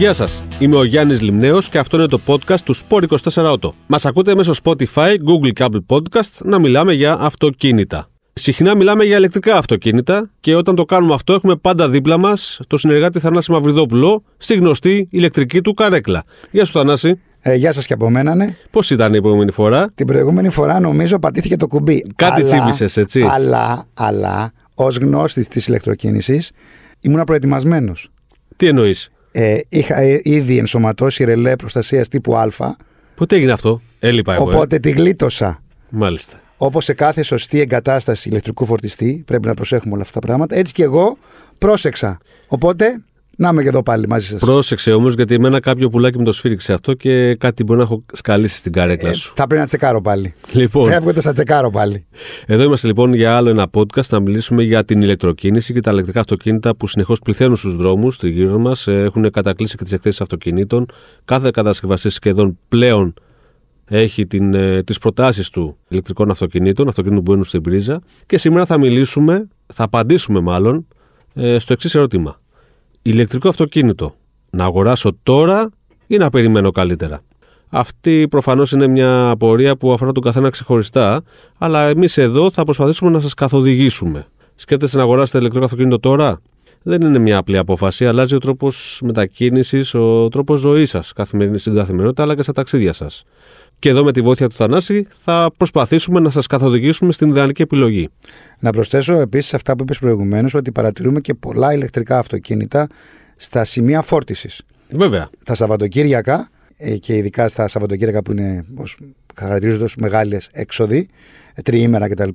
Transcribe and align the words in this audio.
Γεια 0.00 0.12
σας. 0.12 0.42
Είμαι 0.58 0.76
ο 0.76 0.84
Γιάννης 0.84 1.20
Λιμνέος 1.20 1.68
και 1.68 1.78
αυτό 1.78 1.96
είναι 1.96 2.06
το 2.06 2.20
podcast 2.26 2.60
του 2.64 2.76
Sport 2.76 3.02
24 3.08 3.16
Auto. 3.32 3.70
Μας 3.86 4.06
ακούτε 4.06 4.34
μέσω 4.34 4.52
Spotify, 4.62 5.14
Google 5.14 5.52
και 5.52 5.64
Apple 5.70 5.96
Podcast 5.96 6.44
να 6.44 6.58
μιλάμε 6.58 6.92
για 6.92 7.16
αυτοκίνητα. 7.20 8.06
Συχνά 8.32 8.74
μιλάμε 8.74 9.04
για 9.04 9.16
ηλεκτρικά 9.16 9.56
αυτοκίνητα 9.56 10.30
και 10.40 10.54
όταν 10.54 10.74
το 10.74 10.84
κάνουμε 10.84 11.14
αυτό 11.14 11.32
έχουμε 11.32 11.56
πάντα 11.56 11.88
δίπλα 11.88 12.18
μας 12.18 12.60
το 12.66 12.78
συνεργάτη 12.78 13.18
Θανάση 13.18 13.52
Μαυριδόπουλο 13.52 14.22
στη 14.36 14.54
γνωστή 14.54 15.08
ηλεκτρική 15.10 15.60
του 15.60 15.74
καρέκλα. 15.74 16.22
Γεια 16.50 16.64
σου 16.64 16.72
Θανάση. 16.72 17.20
Ε, 17.40 17.54
γεια 17.54 17.72
σας 17.72 17.86
και 17.86 17.92
από 17.92 18.10
μένα, 18.10 18.34
ναι. 18.34 18.56
Πώς 18.70 18.90
ήταν 18.90 19.14
η 19.14 19.20
προηγούμενη 19.20 19.50
φορά, 19.50 19.88
Την 19.94 20.06
προηγούμενη 20.06 20.50
φορά 20.50 20.80
νομίζω 20.80 21.18
πατήθηκε 21.18 21.56
το 21.56 21.66
κουμπί. 21.66 22.06
Κάτι 22.16 22.42
τσίπησες, 22.42 22.96
έτσι. 22.96 23.26
Αλλά, 23.30 23.84
αλλά 23.94 24.52
ως 24.74 24.96
γνώστης 24.96 25.48
της 25.48 25.66
ηλεκτροκίνησης 25.66 26.50
ήμουν 27.00 27.24
προετοιμασμένος. 27.24 28.10
Τι 28.56 28.66
εννοείς, 28.66 29.10
Ε, 29.32 29.60
είχα 29.68 29.96
ε, 30.00 30.20
ήδη 30.22 30.58
ενσωματώσει 30.58 31.24
ρελέ 31.24 31.56
προστασίας 31.56 32.08
τύπου 32.08 32.36
Α, 32.36 32.48
Πότε 33.14 33.36
έγινε 33.36 33.52
αυτό, 33.52 33.80
Έλειπα 33.98 34.34
εγώ. 34.34 34.50
ε. 34.50 34.54
οπότε 34.54 34.78
τη 34.78 34.90
γλίτωσα. 34.90 35.62
Μάλιστα. 35.88 36.40
Όπως 36.56 36.84
σε 36.84 36.92
κάθε 36.92 37.22
σωστή 37.22 37.60
εγκατάσταση 37.60 38.28
ηλεκτρικού 38.28 38.64
φορτιστή, 38.64 39.22
πρέπει 39.26 39.46
να 39.46 39.54
προσέχουμε 39.54 39.92
όλα 39.92 40.02
αυτά 40.02 40.20
τα 40.20 40.26
πράγματα. 40.26 40.56
Έτσι 40.56 40.72
και 40.72 40.82
εγώ 40.82 41.18
πρόσεξα. 41.58 42.18
Οπότε, 42.48 43.02
να 43.40 43.48
είμαι 43.48 43.62
και 43.62 43.68
εδώ 43.68 43.82
πάλι 43.82 44.08
μαζί 44.08 44.26
σας. 44.26 44.40
Πρόσεξε 44.40 44.92
όμως, 44.92 45.14
γιατί 45.14 45.34
εμένα 45.34 45.60
κάποιο 45.60 45.88
πουλάκι 45.88 46.18
μου 46.18 46.24
το 46.24 46.32
σφύριξε 46.32 46.72
αυτό 46.72 46.94
και 46.94 47.34
κάτι 47.34 47.64
μπορεί 47.64 47.78
να 47.78 47.84
έχω 47.84 48.04
σκαλίσει 48.12 48.58
στην 48.58 48.72
καρέκλα 48.72 49.12
σου. 49.12 49.32
θα 49.36 49.46
πρέπει 49.46 49.60
να 49.60 49.66
τσεκάρω 49.66 50.00
πάλι. 50.00 50.34
Λοιπόν, 50.52 50.90
Φεύγοντας, 50.90 51.24
θα 51.24 51.32
τσεκάρω 51.32 51.70
πάλι. 51.70 52.06
εδώ 52.46 52.62
είμαστε 52.62 52.86
λοιπόν 52.86 53.14
για 53.14 53.36
άλλο 53.36 53.48
ένα 53.48 53.66
podcast 53.72 54.06
να 54.08 54.20
μιλήσουμε 54.20 54.62
για 54.62 54.84
την 54.84 55.02
ηλεκτροκίνηση 55.02 55.72
και 55.72 55.80
τα 55.80 55.90
ηλεκτρικά 55.90 56.20
αυτοκίνητα 56.20 56.76
που 56.76 56.86
συνεχώς 56.86 57.18
πληθαίνουν 57.18 57.56
στους 57.56 57.76
δρόμους 57.76 58.18
τριγύρω 58.18 58.58
μας. 58.58 58.86
Έχουν 58.86 59.30
κατακλείσει 59.30 59.76
και 59.76 59.84
τις 59.84 59.92
εκθέσεις 59.92 60.20
αυτοκινήτων. 60.20 60.86
Κάθε 61.24 61.50
κατασκευαστής 61.52 62.14
σχεδόν 62.14 62.58
πλέον 62.68 63.14
έχει 63.84 64.26
την, 64.26 64.54
ε, 64.54 64.82
τις 64.82 64.98
προτάσεις 64.98 65.50
του 65.50 65.76
ηλεκτρικών 65.88 66.30
αυτοκινήτων, 66.30 66.88
αυτοκινήτων 66.88 67.24
που 67.24 67.30
μπαίνουν 67.30 67.44
στην 67.44 67.60
πρίζα. 67.60 68.00
Και 68.26 68.38
σήμερα 68.38 68.66
θα 68.66 68.78
μιλήσουμε, 68.78 69.48
θα 69.66 69.84
απαντήσουμε 69.84 70.40
μάλλον, 70.40 70.86
ε, 71.34 71.58
στο 71.58 71.72
εξής 71.72 71.94
ερώτημα. 71.94 72.36
Ηλεκτρικό 73.02 73.48
αυτοκίνητο, 73.48 74.14
να 74.50 74.64
αγοράσω 74.64 75.18
τώρα 75.22 75.70
ή 76.06 76.16
να 76.16 76.30
περιμένω 76.30 76.70
καλύτερα. 76.70 77.20
Αυτή 77.68 78.26
προφανώς 78.30 78.72
είναι 78.72 78.86
μια 78.86 79.30
απορία 79.30 79.76
που 79.76 79.92
αφορά 79.92 80.12
τον 80.12 80.22
καθένα 80.22 80.50
ξεχωριστά, 80.50 81.22
αλλά 81.58 81.88
εμείς 81.88 82.18
εδώ 82.18 82.50
θα 82.50 82.62
προσπαθήσουμε 82.62 83.10
να 83.10 83.20
σας 83.20 83.34
καθοδηγήσουμε. 83.34 84.26
Σκέφτεστε 84.54 84.96
να 84.96 85.02
αγοράσετε 85.02 85.38
ηλεκτρικό 85.38 85.64
αυτοκίνητο 85.64 85.98
τώρα; 85.98 86.40
Δεν 86.82 87.00
είναι 87.00 87.18
μια 87.18 87.38
απλή 87.38 87.56
απόφαση, 87.58 88.06
αλλάζει 88.06 88.34
ο 88.34 88.38
τρόπος 88.38 89.00
μετακίνησης, 89.04 89.94
ο 89.94 90.28
τρόπος 90.28 90.60
ζωής 90.60 90.90
σας 90.90 91.12
καθημερινής 91.12 91.60
στην 91.60 91.74
καθημερινότητα, 91.74 92.22
αλλά 92.22 92.34
και 92.34 92.42
στα 92.42 92.52
ταξίδια 92.52 92.92
σας. 92.92 93.24
Και 93.80 93.88
εδώ 93.88 94.04
με 94.04 94.12
τη 94.12 94.20
βοήθεια 94.20 94.48
του 94.48 94.54
Θανάση 94.54 95.06
θα 95.24 95.50
προσπαθήσουμε 95.56 96.20
να 96.20 96.30
σας 96.30 96.46
καθοδηγήσουμε 96.46 97.12
στην 97.12 97.28
ιδανική 97.28 97.62
επιλογή. 97.62 98.08
Να 98.58 98.70
προσθέσω 98.70 99.14
επίσης 99.14 99.54
αυτά 99.54 99.76
που 99.76 99.82
είπες 99.82 99.98
προηγουμένως 99.98 100.54
ότι 100.54 100.72
παρατηρούμε 100.72 101.20
και 101.20 101.34
πολλά 101.34 101.72
ηλεκτρικά 101.72 102.18
αυτοκίνητα 102.18 102.86
στα 103.36 103.64
σημεία 103.64 104.02
φόρτισης. 104.02 104.62
Βέβαια. 104.90 105.30
Τα 105.44 105.54
Σαββατοκύριακα 105.54 106.50
ε, 106.76 106.96
και 106.96 107.16
ειδικά 107.16 107.48
στα 107.48 107.68
Σαββατοκύριακα 107.68 108.22
που 108.22 108.32
είναι 108.32 108.64
ως, 108.74 108.96
χαρακτηρίζονται 109.36 109.84
ως 109.84 109.96
μεγάλες 109.96 110.48
έξοδοι, 110.52 111.08
ε, 111.54 111.62
τριήμερα 111.62 112.08
κτλ. 112.08 112.28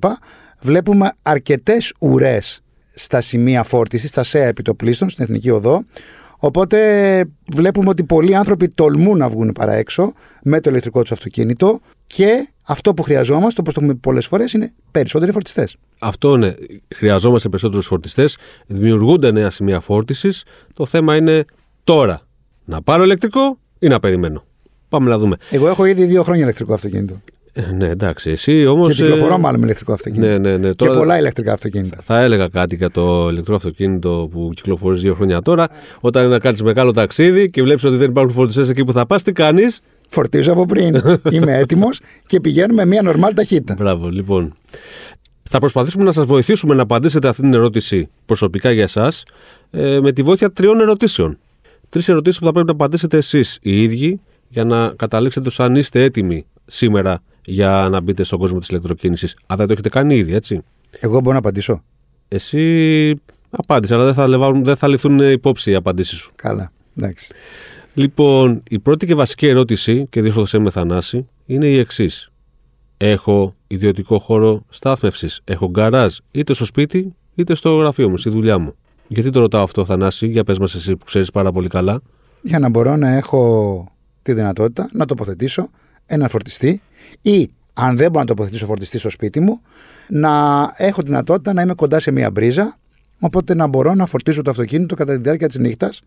Βλέπουμε 0.60 1.12
αρκετές 1.22 1.92
ουρές 1.98 2.62
στα 2.94 3.20
σημεία 3.20 3.62
φόρτισης, 3.62 4.10
στα 4.10 4.22
ΣΕΑ 4.22 4.46
επιτοπλίστων, 4.46 5.10
στην 5.10 5.24
Εθνική 5.24 5.50
Οδό. 5.50 5.84
Οπότε 6.46 7.24
βλέπουμε 7.52 7.88
ότι 7.88 8.04
πολλοί 8.04 8.34
άνθρωποι 8.34 8.68
τολμούν 8.68 9.18
να 9.18 9.28
βγουν 9.28 9.52
παρά 9.52 9.72
έξω 9.72 10.12
με 10.42 10.60
το 10.60 10.70
ηλεκτρικό 10.70 11.00
τους 11.02 11.12
αυτοκίνητο 11.12 11.80
και 12.06 12.48
αυτό 12.62 12.94
που 12.94 13.02
χρειαζόμαστε, 13.02 13.60
όπως 13.60 13.74
το 13.74 13.80
έχουμε 13.80 13.94
πει 13.94 14.00
πολλές 14.00 14.26
φορές, 14.26 14.52
είναι 14.52 14.72
περισσότεροι 14.90 15.32
φορτιστές. 15.32 15.76
Αυτό 15.98 16.34
είναι. 16.34 16.56
Χρειαζόμαστε 16.94 17.48
περισσότερους 17.48 17.86
φορτιστές. 17.86 18.36
Δημιουργούνται 18.66 19.30
νέα 19.30 19.50
σημεία 19.50 19.80
φόρτισης. 19.80 20.44
Το 20.74 20.86
θέμα 20.86 21.16
είναι 21.16 21.44
τώρα 21.84 22.20
να 22.64 22.82
πάρω 22.82 23.02
ηλεκτρικό 23.02 23.58
ή 23.78 23.88
να 23.88 24.00
περιμένω. 24.00 24.44
Πάμε 24.88 25.10
να 25.10 25.18
δούμε. 25.18 25.36
Εγώ 25.50 25.68
έχω 25.68 25.84
ήδη 25.84 26.04
δύο 26.04 26.22
χρόνια 26.22 26.42
ηλεκτρικό 26.42 26.74
αυτοκίνητο. 26.74 27.20
Ε, 27.58 27.72
ναι, 27.72 27.88
εντάξει. 27.88 28.30
Εσύ 28.30 28.66
όμως. 28.66 28.96
και 28.96 29.02
κυκλοφορώ 29.02 29.38
μάλλον 29.38 29.58
με 29.58 29.64
ηλεκτρικό 29.64 29.92
αυτοκίνητο. 29.92 30.32
Ναι, 30.32 30.38
ναι, 30.38 30.56
ναι. 30.56 30.70
Και 30.70 30.86
πολλά 30.86 31.18
ηλεκτρικά 31.18 31.52
αυτοκίνητα. 31.52 31.98
Θα 32.02 32.20
έλεγα 32.20 32.48
κάτι 32.48 32.76
για 32.76 32.90
το 32.90 33.28
ηλεκτρικό 33.28 33.56
αυτοκίνητο 33.56 34.28
που 34.32 34.50
κυκλοφορείς 34.54 35.00
δύο 35.00 35.14
χρόνια 35.14 35.42
τώρα. 35.42 35.68
Όταν 36.00 36.24
είναι 36.24 36.32
να 36.32 36.38
κάνεις 36.38 36.62
μεγάλο 36.62 36.92
ταξίδι 36.92 37.50
και 37.50 37.62
βλέπεις 37.62 37.84
ότι 37.84 37.96
δεν 37.96 38.10
υπάρχουν 38.10 38.32
φορτιστές 38.32 38.68
εκεί 38.68 38.84
που 38.84 38.92
θα 38.92 39.06
πας, 39.06 39.22
τι 39.22 39.32
κάνεις; 39.32 39.80
Φορτίζω 40.08 40.52
από 40.52 40.66
πριν. 40.66 41.02
Είμαι 41.32 41.58
έτοιμος 41.58 42.00
και 42.26 42.40
πηγαίνουμε 42.40 42.84
με 42.84 42.90
μια 42.90 43.02
νορμάλ 43.02 43.34
ταχύτητα. 43.34 43.74
Μπράβο, 43.78 44.08
λοιπόν. 44.08 44.54
Θα 45.42 45.58
προσπαθήσουμε 45.58 46.04
να 46.04 46.12
σας 46.12 46.24
βοηθήσουμε 46.24 46.74
να 46.74 46.82
απαντήσετε 46.82 47.28
αυτή 47.28 47.42
την 47.42 47.54
ερώτηση 47.54 48.08
προσωπικά 48.26 48.70
για 48.70 48.82
εσάς 48.82 49.24
ε, 49.70 49.98
με 50.00 50.12
τη 50.12 50.22
βοήθεια 50.22 50.52
τριών 50.52 50.80
ερωτήσεων. 50.80 51.38
Τρεις 51.88 52.08
ερωτήσεις 52.08 52.38
που 52.38 52.44
θα 52.44 52.52
πρέπει 52.52 52.66
να 52.66 52.72
απαντήσετε 52.72 53.16
εσείς 53.16 53.58
οι 53.62 53.82
ίδιοι 53.82 54.20
για 54.48 54.64
να 54.64 54.92
καταλήξετε 54.96 55.50
στο 55.50 55.62
αν 55.62 55.76
είστε 55.76 56.02
έτοιμοι 56.02 56.46
σήμερα 56.66 57.22
για 57.46 57.88
να 57.90 58.00
μπείτε 58.00 58.22
στον 58.22 58.38
κόσμο 58.38 58.58
της 58.58 58.68
ηλεκτροκίνησης. 58.68 59.36
Αν 59.46 59.56
δεν 59.56 59.66
το 59.66 59.72
έχετε 59.72 59.88
κάνει 59.88 60.16
ήδη, 60.16 60.34
έτσι. 60.34 60.60
Εγώ 60.90 61.20
μπορώ 61.20 61.32
να 61.32 61.38
απαντήσω. 61.38 61.82
Εσύ 62.28 63.20
απάντησε, 63.50 63.94
αλλά 63.94 64.04
δεν 64.04 64.14
θα, 64.14 64.26
λεβάρουν, 64.26 64.64
δεν 64.64 64.76
θα 64.76 64.88
ληφθούν 64.88 65.18
υπόψη 65.18 65.70
οι 65.70 65.74
απαντήσεις 65.74 66.18
σου. 66.18 66.32
Καλά. 66.36 66.72
Εντάξει. 66.98 67.32
Λοιπόν, 67.94 68.62
η 68.68 68.78
πρώτη 68.78 69.06
και 69.06 69.14
βασική 69.14 69.46
ερώτηση, 69.46 70.06
και 70.10 70.22
δίχως 70.22 70.52
με 70.52 70.70
Θανάση, 70.70 71.28
είναι 71.46 71.66
η 71.66 71.78
εξής. 71.78 72.30
Έχω 72.96 73.54
ιδιωτικό 73.66 74.18
χώρο 74.18 74.64
στάθμευσης. 74.68 75.40
Έχω 75.44 75.70
γκαράζ 75.70 76.16
είτε 76.30 76.54
στο 76.54 76.64
σπίτι 76.64 77.14
είτε 77.34 77.54
στο 77.54 77.76
γραφείο 77.76 78.08
μου, 78.08 78.16
στη 78.16 78.30
δουλειά 78.30 78.58
μου. 78.58 78.74
Γιατί 79.08 79.30
το 79.30 79.40
ρωτάω 79.40 79.62
αυτό, 79.62 79.84
Θανάση, 79.84 80.26
για 80.26 80.44
πες 80.44 80.58
μας 80.58 80.74
εσύ 80.74 80.96
που 80.96 81.04
ξέρεις 81.04 81.30
πάρα 81.30 81.52
πολύ 81.52 81.68
καλά. 81.68 82.00
Για 82.42 82.58
να 82.58 82.68
μπορώ 82.68 82.96
να 82.96 83.08
έχω 83.08 83.92
τη 84.22 84.32
δυνατότητα 84.32 84.88
να 84.92 85.04
τοποθετήσω 85.06 85.70
ένα 86.06 86.28
φορτιστή 86.28 86.82
ή 87.22 87.50
αν 87.74 87.96
δεν 87.96 88.10
μπορώ 88.10 88.20
να 88.20 88.26
τοποθετήσω 88.26 88.66
φορτιστή 88.66 88.98
στο 88.98 89.10
σπίτι 89.10 89.40
μου, 89.40 89.60
να 90.08 90.30
έχω 90.76 91.02
δυνατότητα 91.02 91.52
να 91.52 91.62
είμαι 91.62 91.74
κοντά 91.74 92.00
σε 92.00 92.10
μια 92.10 92.30
μπρίζα, 92.30 92.78
οπότε 93.18 93.54
να 93.54 93.66
μπορώ 93.66 93.94
να 93.94 94.06
φορτίζω 94.06 94.42
το 94.42 94.50
αυτοκίνητο 94.50 94.94
κατά 94.94 95.14
τη 95.14 95.22
διάρκεια 95.22 95.48
της 95.48 95.58
νύχτας 95.58 96.02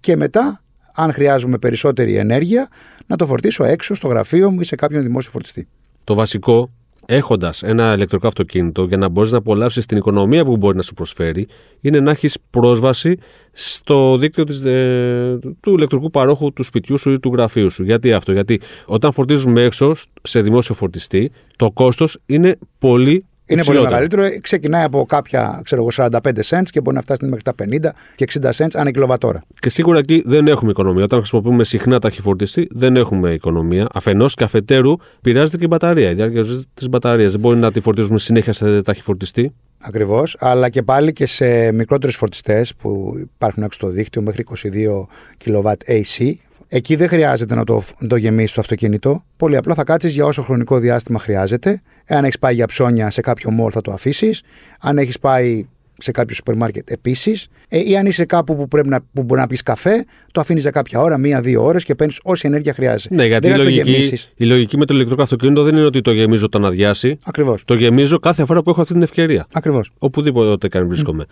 και 0.00 0.16
μετά, 0.16 0.62
αν 0.94 1.12
χρειάζομαι 1.12 1.58
περισσότερη 1.58 2.16
ενέργεια, 2.16 2.68
να 3.06 3.16
το 3.16 3.26
φορτίσω 3.26 3.64
έξω 3.64 3.94
στο 3.94 4.08
γραφείο 4.08 4.50
μου 4.50 4.60
ή 4.60 4.64
σε 4.64 4.76
κάποιον 4.76 5.02
δημόσιο 5.02 5.30
φορτιστή. 5.30 5.68
Το 6.04 6.14
βασικό, 6.14 6.68
έχοντας 7.06 7.62
ένα 7.62 7.94
ηλεκτρικό 7.94 8.26
αυτοκίνητο, 8.26 8.84
για 8.84 8.96
να 8.96 9.08
μπορείς 9.08 9.30
να 9.30 9.38
απολαύσεις 9.38 9.86
την 9.86 9.96
οικονομία 9.96 10.44
που 10.44 10.56
μπορεί 10.56 10.76
να 10.76 10.82
σου 10.82 10.94
προσφέρει, 10.94 11.46
είναι 11.80 12.00
να 12.00 12.10
έχεις 12.10 12.38
πρόσβαση 12.50 13.18
στο 13.52 14.16
δίκτυο 14.18 14.44
της, 14.44 14.62
ε, 14.64 15.38
του 15.60 15.74
ηλεκτρικού 15.74 16.10
παρόχου 16.10 16.52
του 16.52 16.62
σπιτιού 16.62 16.98
σου 16.98 17.10
ή 17.10 17.20
του 17.20 17.30
γραφείου 17.32 17.70
σου. 17.70 17.82
Γιατί 17.82 18.12
αυτό, 18.12 18.32
Γιατί 18.32 18.60
όταν 18.86 19.12
φορτίζουμε 19.12 19.62
έξω 19.62 19.94
σε 20.22 20.40
δημόσιο 20.40 20.74
φορτιστή, 20.74 21.30
το 21.56 21.70
κόστος 21.70 22.18
είναι 22.26 22.56
πολύ 22.78 23.24
Είναι 23.48 23.64
πολύ 23.64 23.78
υψηλότερο. 23.78 23.90
μεγαλύτερο. 23.90 24.22
Ε, 24.22 24.38
Ξεκινάει 24.40 24.84
από 24.84 25.06
κάποια 25.06 25.60
ξέρω 25.64 25.80
εγώ, 25.80 25.90
45 25.90 26.18
cents 26.48 26.68
και 26.70 26.80
μπορεί 26.80 26.96
να 26.96 27.02
φτάσει 27.02 27.24
μέχρι 27.24 27.42
τα 27.42 27.54
50 27.54 27.92
και 28.14 28.26
60 28.42 28.50
cents 28.50 28.74
ανά 28.74 28.90
κιλοβατόρα. 28.90 29.42
Και 29.60 29.68
σίγουρα 29.70 29.98
εκεί 29.98 30.22
δεν 30.26 30.46
έχουμε 30.46 30.70
οικονομία. 30.70 31.04
Όταν 31.04 31.18
χρησιμοποιούμε 31.18 31.64
συχνά 31.64 31.98
ταχυφορτιστή, 31.98 32.68
δεν 32.70 32.96
έχουμε 32.96 33.30
οικονομία. 33.32 33.86
Αφενός 33.92 34.34
και 34.34 34.44
αφετέρου, 34.44 34.96
πειράζεται 35.20 35.56
και 35.56 35.64
η 35.64 35.68
μπαταρία. 35.70 36.10
Η 36.10 36.14
διάρκεια 36.14 36.44
της 36.74 36.88
μπαταρίας. 36.88 37.30
Δεν 37.30 37.40
μπορεί 37.40 37.58
να 37.58 37.72
τη 37.72 37.80
φορτίζουμε 37.80 38.18
συνέχεια 38.18 38.52
σε 38.52 38.82
ταχυφορτιστή. 38.82 39.52
Ακριβώς, 39.78 40.36
αλλά 40.38 40.68
και 40.68 40.82
πάλι 40.82 41.12
και 41.12 41.26
σε 41.26 41.72
μικρότερου 41.72 42.12
φορτιστές 42.12 42.74
που 42.74 43.12
υπάρχουν 43.34 43.62
έξω 43.62 43.78
στο 43.78 43.88
δίκτυο 43.88 44.22
μέχρι 44.22 44.44
22 44.44 45.06
kW 45.44 45.72
AC. 45.86 46.32
Εκεί 46.68 46.96
δεν 46.96 47.08
χρειάζεται 47.08 47.54
να 47.54 47.64
το, 47.64 47.82
να 47.98 48.08
το 48.08 48.16
γεμίσεις 48.16 48.52
το 48.52 48.60
αυτοκίνητο. 48.60 49.24
Πολύ 49.36 49.56
απλά 49.56 49.74
θα 49.74 49.84
κάτσεις 49.84 50.12
για 50.12 50.24
όσο 50.24 50.42
χρονικό 50.42 50.78
διάστημα 50.78 51.18
χρειάζεται. 51.18 51.82
Εάν 52.04 52.24
έχεις 52.24 52.38
πάει 52.38 52.54
για 52.54 52.66
ψώνια 52.66 53.10
σε 53.10 53.20
κάποιο 53.20 53.50
μόλ, 53.50 53.70
θα 53.74 53.80
το 53.80 53.92
αφήσεις. 53.92 54.42
Αν 54.80 54.98
έχεις 54.98 55.18
πάει 55.18 55.66
σε 55.98 56.10
κάποιο 56.10 56.34
σούπερ 56.34 56.56
μάρκετ 56.56 56.90
επίσης. 56.90 57.48
Ε, 57.68 57.90
ή 57.90 57.96
αν 57.96 58.06
είσαι 58.06 58.24
κάπου 58.24 58.56
που, 58.56 58.68
πρέπει 58.68 58.88
να, 58.88 59.00
που 59.12 59.22
μπορεί 59.22 59.40
να 59.40 59.46
πεις 59.46 59.62
καφέ, 59.62 60.04
το 60.32 60.40
αφήνεις 60.40 60.62
για 60.62 60.70
κάποια 60.70 61.00
ώρα, 61.00 61.18
μία-δύο 61.18 61.64
ώρες 61.64 61.84
και 61.84 61.94
παίρνεις 61.94 62.20
όση 62.22 62.46
ενέργεια 62.46 62.74
χρειάζεται. 62.74 63.14
Ναι, 63.14 63.26
γιατί 63.26 63.46
η 63.46 63.50
δεν 63.50 63.58
χρειάζεται 63.58 63.82
να 63.84 63.86
το 63.86 63.92
λογική, 63.92 64.08
γεμίσεις. 64.08 64.32
η 64.36 64.44
λογική 64.44 64.78
με 64.78 64.84
το 64.84 64.94
ηλεκτρικό 64.94 65.22
αυτοκίνητο 65.22 65.62
δεν 65.62 65.76
είναι 65.76 65.84
ότι 65.84 66.00
το 66.00 66.12
γεμίζω 66.12 66.44
όταν 66.44 66.64
αδειάσει. 66.64 67.16
Ακριβώς. 67.24 67.62
Το 67.64 67.74
γεμίζω 67.74 68.18
κάθε 68.18 68.44
φορά 68.44 68.62
που 68.62 68.70
έχω 68.70 68.80
αυτή 68.80 68.92
την 68.92 69.02
ευκαιρία. 69.02 69.46
Ακριβώς. 69.52 69.90
Οπουδήποτε 69.98 70.68
και 70.68 70.78
αν 70.78 70.88
βρίσκομαι. 70.88 71.24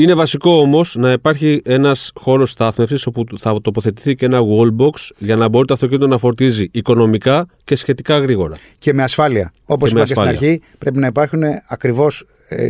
Είναι 0.00 0.14
βασικό 0.14 0.50
όμως 0.60 0.96
να 0.98 1.12
υπάρχει 1.12 1.62
ένας 1.64 2.10
χώρος 2.14 2.50
στάθμευσης 2.50 3.06
όπου 3.06 3.24
θα 3.38 3.60
τοποθετηθεί 3.62 4.14
και 4.14 4.24
ένα 4.24 4.40
wallbox 4.40 5.10
για 5.18 5.36
να 5.36 5.48
μπορεί 5.48 5.66
το 5.66 5.74
αυτοκίνητο 5.74 6.06
να 6.06 6.18
φορτίζει 6.18 6.68
οικονομικά 6.72 7.46
και 7.64 7.76
σχετικά 7.76 8.18
γρήγορα. 8.18 8.56
Και 8.78 8.92
με 8.92 9.02
ασφάλεια. 9.02 9.52
Όπως 9.64 9.88
Και 9.88 9.94
με 9.94 10.00
είπα 10.00 10.08
και 10.08 10.14
στην 10.14 10.28
ασφάλεια. 10.28 10.50
αρχή, 10.50 10.62
πρέπει 10.78 10.98
να 10.98 11.06
υπάρχουν 11.06 11.42
ακριβώς 11.68 12.24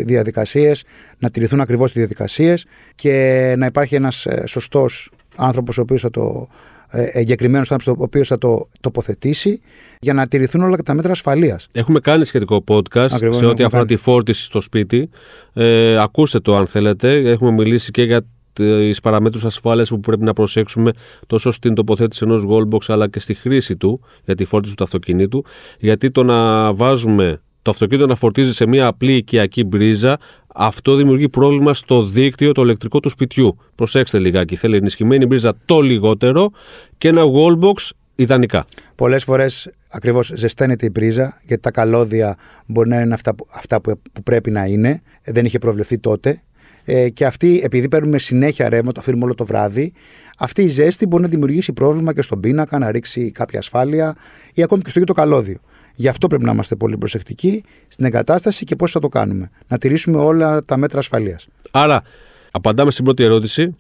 διαδικασίες, 0.05 0.85
να 1.19 1.31
τηρηθούν 1.31 1.61
ακριβώς 1.61 1.91
οι 1.91 1.95
διαδικασίες 1.95 2.67
και 2.95 3.55
να 3.59 3.67
υπάρχει 3.67 3.95
ένας 3.95 4.27
σωστός 4.47 5.11
άνθρωπος 5.37 5.79
ο 5.79 5.81
οποίος 5.81 6.01
θα 6.01 6.11
το. 6.11 6.49
Ε, 6.93 7.09
εγκεκριμένος 7.13 7.71
άνθρωπος 7.73 8.01
ο 8.03 8.05
οποίος 8.05 8.29
θα 8.29 8.39
το 8.39 8.69
τοποθετήσει 8.81 9.61
για 10.01 10.13
να 10.13 10.27
τηρηθούν 10.27 10.63
όλα 10.63 10.77
τα 10.77 10.95
μέτρα 10.95 11.13
ασφαλείας. 11.13 11.69
Έχουμε 11.73 12.01
κάνει 12.01 12.25
σχετικό 12.25 12.65
podcast 12.67 13.09
Ακριβώς, 13.13 13.37
σε 13.37 13.45
ό,τι 13.45 13.63
έχουμε 13.63 13.65
αφορά 13.65 13.83
κάνει. 13.83 13.87
τη 13.87 13.97
φόρτιση 13.97 14.45
στο 14.45 14.61
σπίτι. 14.61 15.09
Ε, 15.53 15.99
ακούστε 15.99 16.41
το 16.41 16.57
αν 16.57 16.67
θέλετε. 16.67 17.31
Έχουμε 17.31 17.51
μιλήσει 17.51 17.91
και 17.91 18.03
για 18.03 18.23
τις 18.53 19.01
παραμέτρους 19.01 19.45
ασφάλειας 19.45 19.89
που 19.89 20.01
πρέπει 20.01 20.25
να 20.25 20.33
προσέξουμε 20.33 20.91
τόσο 21.27 21.51
στην 21.51 21.75
τοποθέτηση 21.75 22.25
ενός 22.25 22.45
wallbox 22.49 22.85
αλλά 22.87 23.09
και 23.09 23.21
στη 23.21 23.35
χρήση 23.35 23.77
του 23.77 24.01
για 24.25 24.35
τη 24.35 24.45
φόρτιση 24.45 24.77
του 24.77 24.85
αυτοκινήτου. 24.85 25.45
Γιατί 25.79 26.11
το 26.11 26.23
να 26.23 26.73
βάζουμε 26.75 27.41
το 27.63 27.71
αυτοκίνητο 27.71 28.07
να 28.07 28.15
φορτίζει 28.15 28.55
σε 28.55 28.67
μια 28.67 28.87
απλή 28.87 29.15
οικιακή 29.15 29.65
μπρίζα, 29.65 30.19
αυτό 30.55 30.95
δημιουργεί 30.95 31.29
πρόβλημα 31.29 31.75
στο 31.75 32.05
δίκτυο 32.05 32.53
το 32.53 32.63
ηλεκτρικό 32.63 33.01
του 33.01 33.09
σπιτιού. 33.09 33.57
Προσέξτε 33.75 34.19
λιγάκι. 34.19 34.57
Θέλει 34.57 34.77
ενισχυμένη 34.77 35.27
μπρίζα 35.27 35.55
το 35.65 35.81
λιγότερο 35.81 36.51
και 36.99 37.09
ένα 37.09 37.23
wallbox 37.23 37.89
ιδανικά. 38.15 38.65
Πολλές 38.95 39.25
φορές 39.25 39.71
ακριβώς 39.91 40.33
ζεσταίνεται 40.35 40.87
η 40.87 40.91
πρίζα, 40.91 41.39
γιατί 41.47 41.63
τα 41.63 41.71
καλώδια 41.71 42.37
μπορεί 42.67 42.89
να 42.89 43.01
είναι 43.01 43.15
αυτά, 43.15 43.35
που- 43.35 43.47
αυτά 43.55 43.81
που, 43.81 44.01
που 44.13 44.23
πρέπει 44.23 44.51
να 44.51 44.65
είναι. 44.65 45.03
Ε, 45.23 45.33
Δεν 45.33 45.45
είχε 45.45 45.59
προβλεφθεί 45.59 45.99
τότε. 45.99 46.43
Ε, 46.85 47.09
και 47.09 47.25
αυτή, 47.27 47.61
επειδή 47.65 47.89
παίρνουμε 47.89 48.19
συνέχεια 48.19 48.69
ρεύμα, 48.69 48.93
το 48.93 49.01
αφήνουμε 49.01 49.25
όλο 49.25 49.35
το 49.35 49.45
βράδυ, 49.45 49.93
αυτή 50.39 50.63
η 50.63 50.69
ζέστη 50.69 51.07
μπορεί 51.07 51.23
να 51.23 51.29
δημιουργήσει 51.29 51.73
πρόβλημα 51.73 52.15
και 52.15 52.23
στον 52.23 52.41
πίνακα, 52.41 52.79
να 52.79 52.91
ρίξει 52.91 53.31
κάποια 53.31 53.59
ασφάλεια 53.59 54.17
ή 54.55 54.63
ακόμη 54.63 54.83
και 54.83 54.91
στο 54.91 55.01
ίδιο 55.01 55.15
το 55.15 55.21
καλώδιο. 55.21 55.59
Γι' 56.01 56.09
αυτό 56.09 56.27
πρέπει 56.27 56.45
να 56.45 56.53
είμαστε 56.53 56.77
πολύ 56.77 56.99
προσεκτικοί 56.99 57.65
στην 57.89 58.05
εγκατάσταση 58.05 58.65
και 58.65 58.77
πώς 58.77 58.91
θα 58.93 59.01
το 59.01 59.09
κάνουμε. 59.09 59.51
Να 59.69 59.79
τηρήσουμε 59.79 60.19
όλα 60.19 60.63
τα 60.63 60.77
μέτρα 60.77 60.99
ασφαλείας. 60.99 61.47
Άρα, 61.71 62.03
απαντάμε 62.51 62.91
στην 62.91 63.05
πρώτη 63.05 63.23
ερώτηση. 63.23 63.71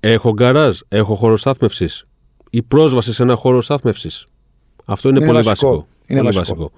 Έχω 0.00 0.32
γκαράζ, 0.32 0.78
έχω 0.88 1.14
χώρο 1.14 1.36
στάθμευσης. 1.36 2.04
Η 2.50 2.62
πρόσβαση 2.62 3.12
σε 3.12 3.22
ένα 3.22 3.34
χώρο 3.34 3.62
στάθμευσης. 3.62 4.26
Αυτό 4.84 5.08
είναι, 5.08 5.18
Είναι 5.18 5.26
πολύ 5.26 5.42
βασικό. 5.42 5.68
βασικό. 5.68 5.88
Είναι 6.06 6.20
πολύ 6.20 6.34
βασικό. 6.36 6.70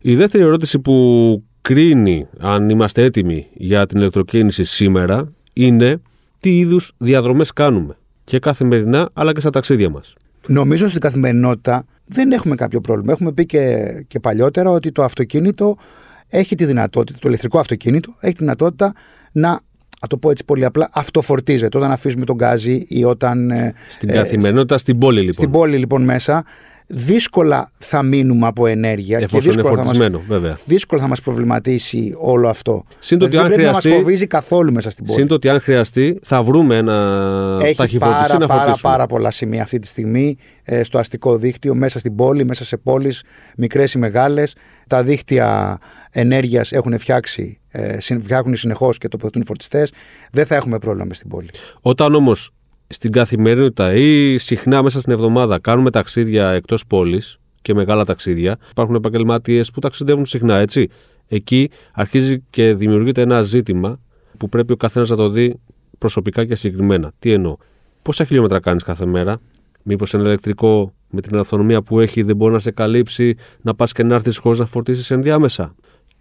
Η 0.00 0.14
δεύτερη 0.16 0.44
ερώτηση 0.44 0.78
που 0.78 1.44
κρίνει 1.62 2.26
αν 2.38 2.70
είμαστε 2.70 3.02
έτοιμοι 3.02 3.46
για 3.54 3.86
την 3.86 3.98
ηλεκτροκίνηση 3.98 4.64
σήμερα 4.64 5.32
είναι 5.52 6.00
τι 6.40 6.58
είδους 6.58 6.92
διαδρομές 6.98 7.52
κάνουμε. 7.52 7.96
Και 8.24 8.38
καθημερινά 8.38 9.10
αλλά 9.12 9.32
και 9.32 9.40
στα 9.40 9.50
ταξίδια 9.50 9.90
μας. 9.90 10.14
Νομίζω 10.48 10.88
στην 10.88 11.00
καθημερινότητα 11.00 11.84
δεν 12.06 12.32
έχουμε 12.32 12.54
κάποιο 12.54 12.80
πρόβλημα. 12.80 13.12
Έχουμε 13.12 13.32
πει 13.32 13.46
και, 13.46 13.86
και 14.08 14.20
παλιότερα 14.20 14.70
ότι 14.70 14.92
το 14.92 15.02
αυτοκίνητο 15.02 15.76
έχει 16.28 16.54
τη 16.54 16.64
δυνατότητα, 16.64 17.18
το 17.20 17.28
ηλεκτρικό 17.28 17.58
αυτοκίνητο 17.58 18.14
έχει 18.20 18.32
τη 18.32 18.38
δυνατότητα 18.38 18.92
να, 19.32 19.48
να 20.00 20.08
το 20.08 20.16
πω 20.16 20.30
έτσι 20.30 20.44
πολύ 20.44 20.64
απλά, 20.64 20.88
αυτοφορτίζεται 20.92 21.76
όταν 21.76 21.90
αφήσουμε 21.90 22.24
τον 22.24 22.36
γκάζι 22.36 22.84
ή 22.88 23.04
όταν. 23.04 23.50
ε, 23.50 23.74
Στην 23.90 24.08
ε, 24.08 24.12
καθημερινότητα, 24.12 24.78
στην 24.78 24.98
πόλη 24.98 25.18
λοιπόν. 25.18 25.34
στην 25.34 25.50
πόλη 25.50 25.76
λοιπόν 25.76 26.02
μέσα. 26.02 26.44
Δύσκολα 26.94 27.70
θα 27.78 28.02
μείνουμε 28.02 28.46
από 28.46 28.66
ενέργεια 28.66 29.18
και 29.18 29.24
εφόσον 29.24 29.52
είναι 29.52 29.62
δύσκολα 29.62 29.76
θα, 29.82 29.84
μας, 29.88 29.96
φορτισμένο, 29.96 30.22
βέβαια. 30.28 30.58
δύσκολα 30.64 31.00
θα 31.02 31.08
μας 31.08 31.20
προβληματίσει 31.20 32.14
όλο 32.18 32.48
αυτό. 32.48 32.84
Συν 32.98 33.18
το 33.18 33.24
ότι 33.24 33.36
Δηλαδή, 33.36 33.36
αν 33.36 33.42
δεν 33.42 33.58
πρέπει 33.58 33.62
να 33.62 33.68
χρειαστεί- 33.68 33.90
μας 33.92 34.00
φοβίζει 34.02 34.26
καθόλου 34.26 34.72
μέσα 34.72 34.90
στην 34.90 35.04
πόλη. 35.04 35.18
Συν 35.18 35.28
το 35.28 35.34
ότι 35.34 35.48
αν 35.48 35.60
χρειαστεί 35.60 36.18
θα 36.22 36.42
βρούμε 36.42 36.76
ένα 36.76 37.56
Έχει 37.62 37.76
ταχυφορτιστή 37.76 38.22
πάρα, 38.26 38.38
να 38.38 38.46
πάρα, 38.46 38.60
φορτίσουμε. 38.62 38.92
πάρα 38.92 39.06
πολλά 39.06 39.30
σημεία 39.30 39.62
αυτή 39.62 39.78
τη 39.78 39.86
στιγμή 39.86 40.36
ε, 40.62 40.82
στο 40.82 40.98
αστικό 40.98 41.36
δίκτυο, 41.36 41.74
μέσα 41.74 41.98
στην 41.98 42.14
πόλη, 42.14 42.44
μέσα 42.44 42.64
σε 42.64 42.76
πόλεις, 42.76 43.22
μικρές 43.56 43.92
ή 43.92 43.98
μεγάλες. 43.98 44.54
Τα 44.86 45.02
δίκτυα 45.02 45.78
ενέργειας 46.10 46.72
έχουν 46.72 46.98
φτιάξει, 46.98 47.60
ε, 47.70 48.00
συν- 48.00 48.22
φτιάχνουν 48.22 48.56
συνεχώς 48.56 48.98
και 48.98 49.08
τοποθετούν 49.08 49.42
φορτιστές. 49.46 49.92
Δεν 50.32 50.46
θα 50.46 50.54
έχουμε 50.54 50.78
πρόβλημα 50.78 51.04
μες 51.06 51.16
στην 51.16 51.28
πόλη. 51.28 51.48
Όταν 51.80 52.14
όμως 52.14 52.50
στην 52.92 53.12
καθημερινότητα 53.12 53.94
ή 53.94 54.38
συχνά 54.38 54.82
μέσα 54.82 55.00
στην 55.00 55.12
εβδομάδα 55.12 55.58
κάνουμε 55.58 55.90
ταξίδια 55.90 56.50
εκτός 56.50 56.86
πόλης 56.86 57.38
και 57.62 57.74
μεγάλα 57.74 58.04
ταξίδια, 58.04 58.58
υπάρχουν 58.70 58.94
επαγγελματίες 58.94 59.70
που 59.70 59.80
ταξιδεύουν 59.80 60.26
συχνά, 60.26 60.56
έτσι. 60.56 60.88
Εκεί 61.28 61.70
αρχίζει 61.92 62.42
και 62.50 62.74
δημιουργείται 62.74 63.20
ένα 63.20 63.42
ζήτημα 63.42 64.00
που 64.36 64.48
πρέπει 64.48 64.72
ο 64.72 64.76
καθένας 64.76 65.10
να 65.10 65.16
το 65.16 65.28
δει 65.28 65.60
προσωπικά 65.98 66.44
και 66.44 66.54
συγκεκριμένα. 66.54 67.12
Τι 67.18 67.32
εννοώ; 67.32 67.56
Πόσα 68.02 68.24
χιλιόμετρα 68.24 68.60
κάνεις 68.60 68.82
κάθε 68.82 69.06
μέρα, 69.06 69.40
Μήπως 69.82 70.14
ένα 70.14 70.22
ηλεκτρικό 70.22 70.92
με 71.10 71.20
την 71.20 71.36
αυτονομία 71.36 71.82
που 71.82 72.00
έχει 72.00 72.22
δεν 72.22 72.36
μπορεί 72.36 72.52
να 72.52 72.60
σε 72.60 72.70
καλύψει 72.70 73.34
να 73.62 73.74
πας 73.74 73.92
και 73.92 74.02
να 74.02 74.14
έρθεις 74.14 74.38
χωρίς 74.38 74.58
να 74.58 74.66
φορτίσεις 74.66 75.10
ενδιάμεσα; 75.10 75.74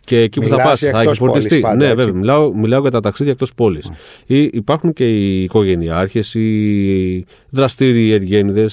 Και 0.06 0.19
εκεί 0.19 0.39
που 0.39 0.48
θα 0.48 0.56
Μιλάς 0.56 0.69
πας 0.69 0.80
για 0.81 0.92
θα 0.92 1.00
έχει 1.00 1.09
εκτός 1.09 1.19
πόλης 1.19 1.33
φορτιστεί. 1.33 1.59
πάντα, 1.59 1.75
ναι, 1.75 1.86
έτσι. 1.86 1.95
βέβαια. 1.95 2.13
Μιλάω, 2.19 2.53
μιλάω 2.56 2.81
για 2.81 2.92
τα 2.92 3.00
ταξίδια 3.00 3.31
εκτός 3.31 3.53
πόλης. 3.53 3.92
Ή 4.25 4.44
υπάρχουν 4.44 4.94
και 4.94 5.06
οι 5.06 5.44
οικογενειάρχες, 5.44 6.33
οι 6.33 7.25
δραστήριοι 7.50 8.12
εργένιδε, 8.12 8.69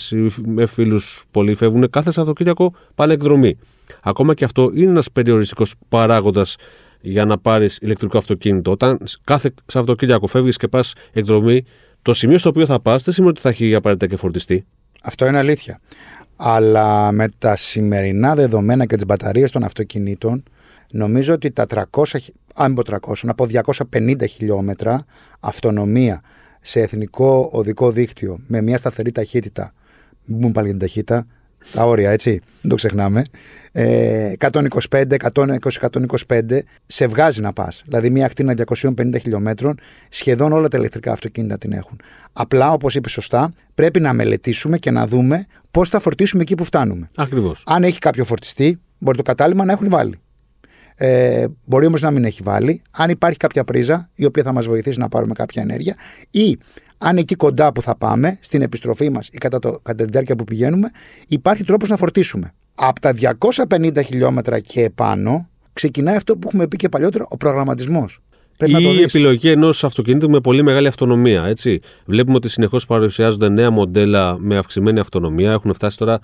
με 0.47 0.67
φίλους 0.67 1.25
πολλοί 1.31 1.55
φεύγουν 1.55 1.91
κάθε 1.91 2.13
Σαββατοκύριακο 2.13 2.75
πάλι 2.95 3.13
εκδρομή. 3.13 3.59
Ακόμα 4.03 4.35
και 4.35 4.45
αυτό 4.45 4.71
είναι 4.75 4.91
ένας 4.91 5.11
περιοριστικός 5.11 5.75
παράγοντας 5.89 6.57
για 7.01 7.25
να 7.25 7.39
πάρεις 7.39 7.79
ηλεκτρικό 7.81 8.19
αυτοκίνητο. 8.19 8.71
Όταν 8.71 8.99
κάθε 9.25 9.55
Σαββατοκύριακο 9.67 10.27
φεύγεις 10.27 10.57
και 10.57 10.69
πας 10.69 10.93
εκδρομή, 11.13 11.65
το 12.03 12.15
σημείο 12.15 12.39
στο 12.39 12.49
οποίο 12.49 12.67
θα 12.67 12.81
πας 12.81 13.05
δεν 13.05 13.15
σημαίνει 13.15 13.33
ότι 13.33 13.41
θα 13.41 13.49
έχει 13.49 13.75
απαραίτητα 13.75 14.07
και 14.07 14.17
φορτιστεί. 14.17 14.65
Αυτό 15.03 15.27
είναι 15.27 15.39
αλήθεια. 15.39 15.81
Αλλά 16.37 17.13
με 17.13 17.29
τα 17.39 17.57
σημερινά 17.57 18.35
δεδομένα 18.35 18.87
και 18.87 18.95
τις 18.95 19.05
μπαταρίες 19.05 19.51
των 19.51 19.65
αυτοκινήτων, 19.65 20.43
νομίζω 20.93 21.33
ότι 21.35 21.51
τα 21.51 21.67
300, 21.91 22.05
χι- 22.07 22.35
αν 22.55 22.75
πω 22.75 22.83
300, 22.83 22.97
να 23.23 23.35
πω 23.35 23.47
250 23.93 24.27
χιλιόμετρα 24.29 25.05
αυτονομία 25.41 26.23
σε 26.61 26.81
εθνικό 26.81 27.49
οδικό 27.53 27.91
δίκτυο 27.91 28.39
με 28.47 28.61
μια 28.63 28.79
σταθερή 28.79 29.13
ταχύτητα, 29.13 29.73
μην 30.25 30.41
πούμε 30.41 30.53
πάλι 30.53 30.69
για 30.69 30.77
την 30.77 30.87
ταχύτητα, 30.87 31.27
τα 31.73 31.85
όρια 31.85 32.11
έτσι, 32.11 32.31
δεν 32.61 32.71
το 32.71 32.75
ξεχνάμε, 32.75 33.23
ε, 33.73 34.33
125, 34.39 35.15
120, 35.17 35.79
125, 36.27 36.59
σε 36.87 37.07
βγάζει 37.07 37.41
να 37.41 37.53
πας. 37.53 37.83
Δηλαδή 37.87 38.11
μια 38.11 38.27
ακτίνα 38.27 38.55
250 38.55 39.19
χιλιόμετρων, 39.19 39.79
σχεδόν 40.09 40.53
όλα 40.53 40.69
τα 40.69 40.79
ηλεκτρικά 40.79 41.13
αυτοκίνητα 41.13 41.59
την 41.59 41.73
έχουν. 41.73 42.01
Απλά, 42.33 42.73
όπως 42.73 42.95
είπες 42.95 43.13
σωστά, 43.13 43.53
πρέπει 43.75 44.01
να 44.01 44.13
μελετήσουμε 44.13 44.79
και 44.79 44.91
να 44.91 45.07
δούμε 45.07 45.47
πώς 45.71 45.89
θα 45.89 46.01
φορτίσουμε 46.01 46.43
εκεί 46.43 46.55
που 46.55 46.65
φτάνουμε. 46.65 47.09
Ακριβώς. 47.17 47.63
Αν 47.67 47.83
έχει 47.85 47.99
κάποιο 47.99 48.25
φορτιστή, 48.25 48.81
μπορεί 48.99 49.17
το 49.17 49.23
κατάλημα 49.23 49.65
να 49.65 49.73
έχουν 49.73 49.89
βάλει. 49.89 50.19
Ε, 51.01 51.47
μπορεί 51.67 51.87
όμως 51.87 52.03
να 52.03 52.11
μην 52.11 52.25
έχει 52.25 52.43
βάλει. 52.43 52.83
Αν 52.91 53.11
υπάρχει 53.11 53.39
κάποια 53.39 53.65
πρίζα 53.65 54.11
η 54.15 54.25
οποία 54.25 54.43
θα 54.43 54.53
μας 54.53 54.67
βοηθήσει 54.67 54.99
να 54.99 55.09
πάρουμε 55.09 55.33
κάποια 55.33 55.63
ενέργεια 55.63 55.97
ή 56.31 56.59
αν 56.99 57.17
εκεί 57.17 57.35
κοντά 57.35 57.73
που 57.73 57.83
θα 57.83 57.97
πάμε, 57.97 58.39
στην 58.41 58.63
επιστροφή 58.63 59.11
μας 59.11 59.29
ή 59.33 59.39
κατά, 59.39 59.59
το, 59.59 59.81
κατά 59.83 60.05
τη 60.05 60.11
διάρκεια 60.11 60.37
που 60.37 60.45
πηγαίνουμε, 60.45 60.91
υπάρχει 61.29 61.65
τρόπος 61.65 61.89
να 61.89 61.97
φορτίσουμε. 61.97 62.55
Από 62.75 63.01
τα 63.01 63.13
250 63.69 64.05
χιλιόμετρα 64.05 64.61
και 64.61 64.83
επάνω, 64.83 65.49
ξεκινάει 65.73 66.17
αυτό 66.17 66.37
που 66.37 66.49
έχουμε 66.49 66.67
πει 66.69 66.77
και 66.77 66.89
παλιότερα, 66.89 67.27
ο 67.29 67.37
προγραμματισμός. 67.37 68.23
Πρέπει 68.59 68.73
να 68.73 68.81
το 68.81 68.89
ή 68.89 68.91
η 68.91 68.95
δεις. 68.95 69.05
επιλογή 69.05 69.51
ενός 69.51 69.85
αυτοκινήτου 69.85 70.31
με 70.31 70.41
πολύ 70.41 70.63
μεγάλη 70.63 70.87
αυτονομία. 70.87 71.45
Έτσι. 71.45 71.81
Βλέπουμε 72.05 72.37
ότι 72.37 72.49
συνεχώς 72.49 72.87
παρουσιάζονται 72.87 73.49
νέα 73.49 73.71
μοντέλα 73.71 74.37
με 74.39 74.57
αυξημένη 74.57 74.99
αυτονομία. 74.99 75.53
Έχουν 75.53 75.75
φτάσει 75.75 75.99
τώρα 75.99 76.19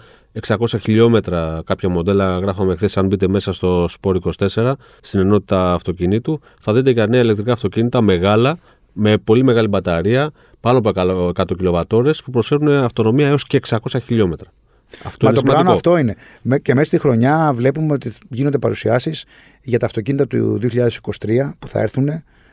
600 0.46 0.56
χιλιόμετρα 0.80 1.62
κάποια 1.66 1.88
μοντέλα. 1.88 2.38
Γράφαμε 2.38 2.76
χθες, 2.76 2.96
αν 2.96 3.06
μπείτε 3.06 3.28
μέσα 3.28 3.52
στο 3.52 3.88
Sport 4.00 4.16
24, 4.54 4.72
στην 5.00 5.20
ενότητα 5.20 5.72
αυτοκινήτου, 5.72 6.40
θα 6.60 6.72
δείτε 6.72 6.90
για 6.90 7.06
νέα 7.06 7.20
ηλεκτρικά 7.20 7.52
αυτοκίνητα 7.52 8.00
μεγάλα, 8.00 8.58
με 8.92 9.18
πολύ 9.18 9.44
μεγάλη 9.44 9.68
μπαταρία, 9.68 10.30
πάνω 10.60 10.78
από 10.78 10.90
100 11.34 11.56
κιλοβατόρε, 11.56 12.10
που 12.24 12.30
προσφέρουν 12.30 12.68
αυτονομία 12.68 13.28
έως 13.28 13.44
και 13.44 13.60
600 13.68 13.76
χιλιόμετρα. 14.04 14.52
Αυτό 15.02 15.24
Μα 15.26 15.30
είναι 15.30 15.38
το 15.38 15.44
πλάνο 15.44 15.58
σημαντικό. 15.60 15.72
αυτό 15.72 15.96
είναι. 15.98 16.14
Με- 16.42 16.58
Και 16.58 16.74
μέσα 16.74 16.86
στη 16.86 16.98
χρονιά 16.98 17.52
βλέπουμε 17.54 17.92
ότι 17.92 18.12
γίνονται 18.28 18.58
παρουσιάσεις 18.58 19.24
για 19.62 19.78
τα 19.78 19.86
αυτοκίνητα 19.86 20.26
του 20.26 20.58
2023 20.62 21.54
που 21.58 21.68
θα 21.68 21.80
έρθουν 21.80 22.08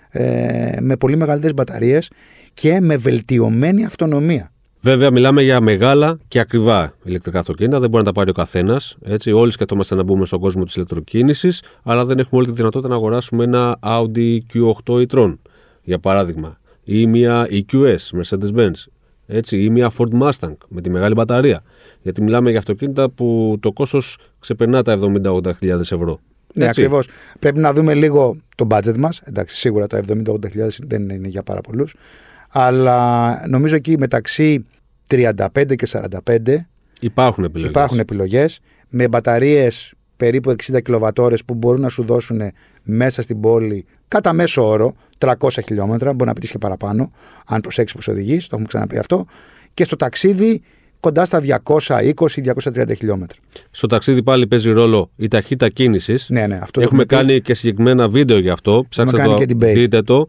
ε, 0.10 0.78
με 0.82 0.98
πολύ 0.98 1.16
μεγαλύτερες 1.16 1.54
μπαταρίες 1.54 2.12
και 2.54 2.80
με 2.82 2.98
βελτιωμένη 2.98 3.86
αυτονομία. 3.86 4.52
Βέβαια, 4.84 5.12
μιλάμε 5.12 5.42
για 5.44 5.62
μεγάλα 5.62 6.18
και 6.28 6.40
ακριβά 6.40 6.94
ηλεκτρικά 7.04 7.40
αυτοκίνητα. 7.40 7.80
Δεν 7.80 7.90
μπορεί 7.90 8.04
να 8.04 8.10
τα 8.12 8.16
πάρει 8.16 8.30
ο 8.30 8.34
καθένας. 8.34 8.98
Όλοι 9.34 9.52
σκεφτόμαστε 9.52 9.96
να 9.96 10.04
μπούμε 10.04 10.26
στον 10.26 10.40
κόσμο 10.40 10.64
της 10.64 10.76
ηλεκτροκίνησης, 10.76 11.64
αλλά 11.84 12.06
δεν 12.06 12.20
έχουμε 12.20 12.42
όλη 12.42 12.50
τη 12.50 12.54
δυνατότητα 12.54 12.90
να 12.90 12.96
αγοράσουμε 12.96 13.44
ένα 13.44 13.80
Audi 13.84 14.38
Q8 14.54 15.06
e-tron, 15.08 15.34
για 15.84 16.00
παράδειγμα, 16.00 16.60
ή 16.84 17.06
μια 17.08 17.48
EQS 17.50 17.96
Mercedes-Benz, 18.22 18.72
έτσι, 19.32 19.64
ή 19.64 19.70
μια 19.70 19.92
Ford 19.98 20.22
Mustang 20.22 20.54
με 20.68 20.82
τη 20.82 20.90
μεγάλη 20.90 21.14
μπαταρία. 21.14 21.62
Γιατί 22.02 22.22
μιλάμε 22.22 22.50
για 22.50 22.60
αυτοκίνητα 22.60 23.10
που 23.10 23.58
το 23.60 23.72
κόστος 23.72 24.18
ξεπερνά 24.40 24.82
τα 24.84 24.98
70-80 25.24 25.56
χιλιάδες 25.58 25.92
ευρώ. 25.92 26.20
Ναι, 26.54 26.66
Έτσι. 26.66 26.82
ακριβώς. 26.82 27.08
Πρέπει 27.40 27.60
να 27.60 27.74
δούμε 27.74 27.94
λίγο 27.94 28.38
το 28.56 28.68
budget 28.70 28.98
μας. 28.98 29.22
Εντάξει, 29.24 29.56
σίγουρα 29.56 29.88
τα 29.88 29.98
70-80 29.98 30.50
χιλιάδες 30.50 30.80
δεν 30.88 31.10
είναι 31.10 31.28
για 31.28 31.44
πάρα 31.44 31.62
πολλούς. 31.62 31.96
Αλλά 32.50 33.32
νομίζω 33.48 33.76
εκεί 33.76 33.98
μεταξύ 33.98 34.66
35 35.08 35.76
και 35.76 35.88
45 35.88 36.68
Υπάρχουν 37.02 37.44
επιλογές. 37.44 37.70
υπάρχουν 37.70 38.00
επιλογές 38.00 38.60
με 38.90 39.08
μπαταρίες 39.08 39.94
περίπου 40.18 40.50
60 40.72 40.82
κιλοβατόρε 40.84 41.36
που 41.46 41.54
μπορούν 41.54 41.82
να 41.82 41.90
σου 41.90 42.04
δώσουν 42.04 42.42
μέσα 42.84 43.22
στην 43.22 43.40
πόλη 43.40 43.86
κατά 44.08 44.34
μέσο 44.34 44.68
όρο 44.68 44.96
300 45.22 45.50
χιλιόμετρα. 45.66 46.14
Μπορεί 46.14 46.30
να 46.30 46.34
πει 46.34 46.48
και 46.48 46.58
παραπάνω, 46.58 47.12
αν 47.46 47.62
προσέξει 47.62 47.96
που 47.96 48.02
οδηγείς, 48.08 48.44
το 48.44 48.50
έχουμε 48.52 48.68
ξαναπεί 48.68 48.98
αυτό. 48.98 49.26
Και 49.74 49.84
στο 49.84 49.96
ταξίδι 49.96 50.62
κοντά 51.00 51.26
στα 51.26 51.42
220-230 51.42 52.96
χιλιόμετρα. 52.98 53.40
Στο 53.72 53.88
ταξίδι 53.88 54.24
πάλι 54.24 54.48
παίζει 54.48 54.72
ρόλο 54.72 55.12
η 55.16 55.28
ταχύτητα 55.28 55.70
κίνησης. 55.70 56.30
Ναι, 56.30 56.48
ναι, 56.48 56.60
αυτό 56.62 56.82
Έχουμε 56.82 57.06
κάνει 57.06 57.42
και 57.42 57.54
συγκεκριμένα 57.54 58.10
βίντεο 58.10 58.40
γι' 58.40 58.50
αυτό. 58.50 58.86
Ψάξτε 58.90 59.24
το, 59.24 59.34
και 59.34 59.46
debate. 59.50 59.74
δείτε 59.74 60.02
το. 60.02 60.28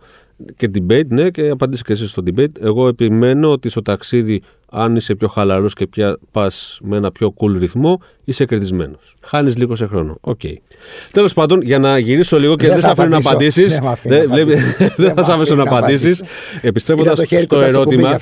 Και 0.57 0.71
debate, 0.75 1.07
ναι, 1.07 1.31
και 1.31 1.49
απαντήστε 1.49 1.85
και 1.87 1.93
εσείς 1.93 2.07
στο 2.07 2.23
debate. 2.27 2.61
Εγώ 2.61 2.89
επιμένω 2.89 3.51
ότι 3.51 3.69
στο 3.69 3.83
ταξίδι, 3.83 4.43
αν 4.71 4.97
είσαι 4.97 5.15
πιο 5.15 5.29
χαλαρός 5.29 5.75
και 5.75 5.87
πια 5.87 6.19
πας 6.31 6.79
με 6.83 6.97
ένα 6.97 7.13
πιο 7.13 7.35
cool 7.37 7.59
ρυθμό, 7.59 8.01
είσαι 8.25 8.45
κερδισμένος. 8.45 9.17
Χάνεις 9.21 9.57
λίγο 9.57 9.77
σε 9.77 9.87
χρόνο. 9.87 10.17
OK. 10.21 10.41
Okay. 10.43 10.55
Τέλος 11.13 11.33
πάντων, 11.33 11.63
για 11.63 11.79
να 11.79 11.99
γυρίσω 11.99 12.39
λίγο 12.39 12.55
και 12.55 12.67
δεν, 12.67 12.75
δεν 12.75 12.83
θα 12.83 12.91
αφήνω 12.91 13.09
να 13.09 13.17
απαντήσεις. 13.17 13.79
Δεν 14.97 15.15
θα 15.15 15.23
σε 15.23 15.33
αφήσω 15.33 15.55
να 15.55 15.63
απαντήσεις. 15.63 16.25
Επιστρέφοντας 16.61 17.19
στο 17.43 17.61
ερώτημα, 17.61 18.19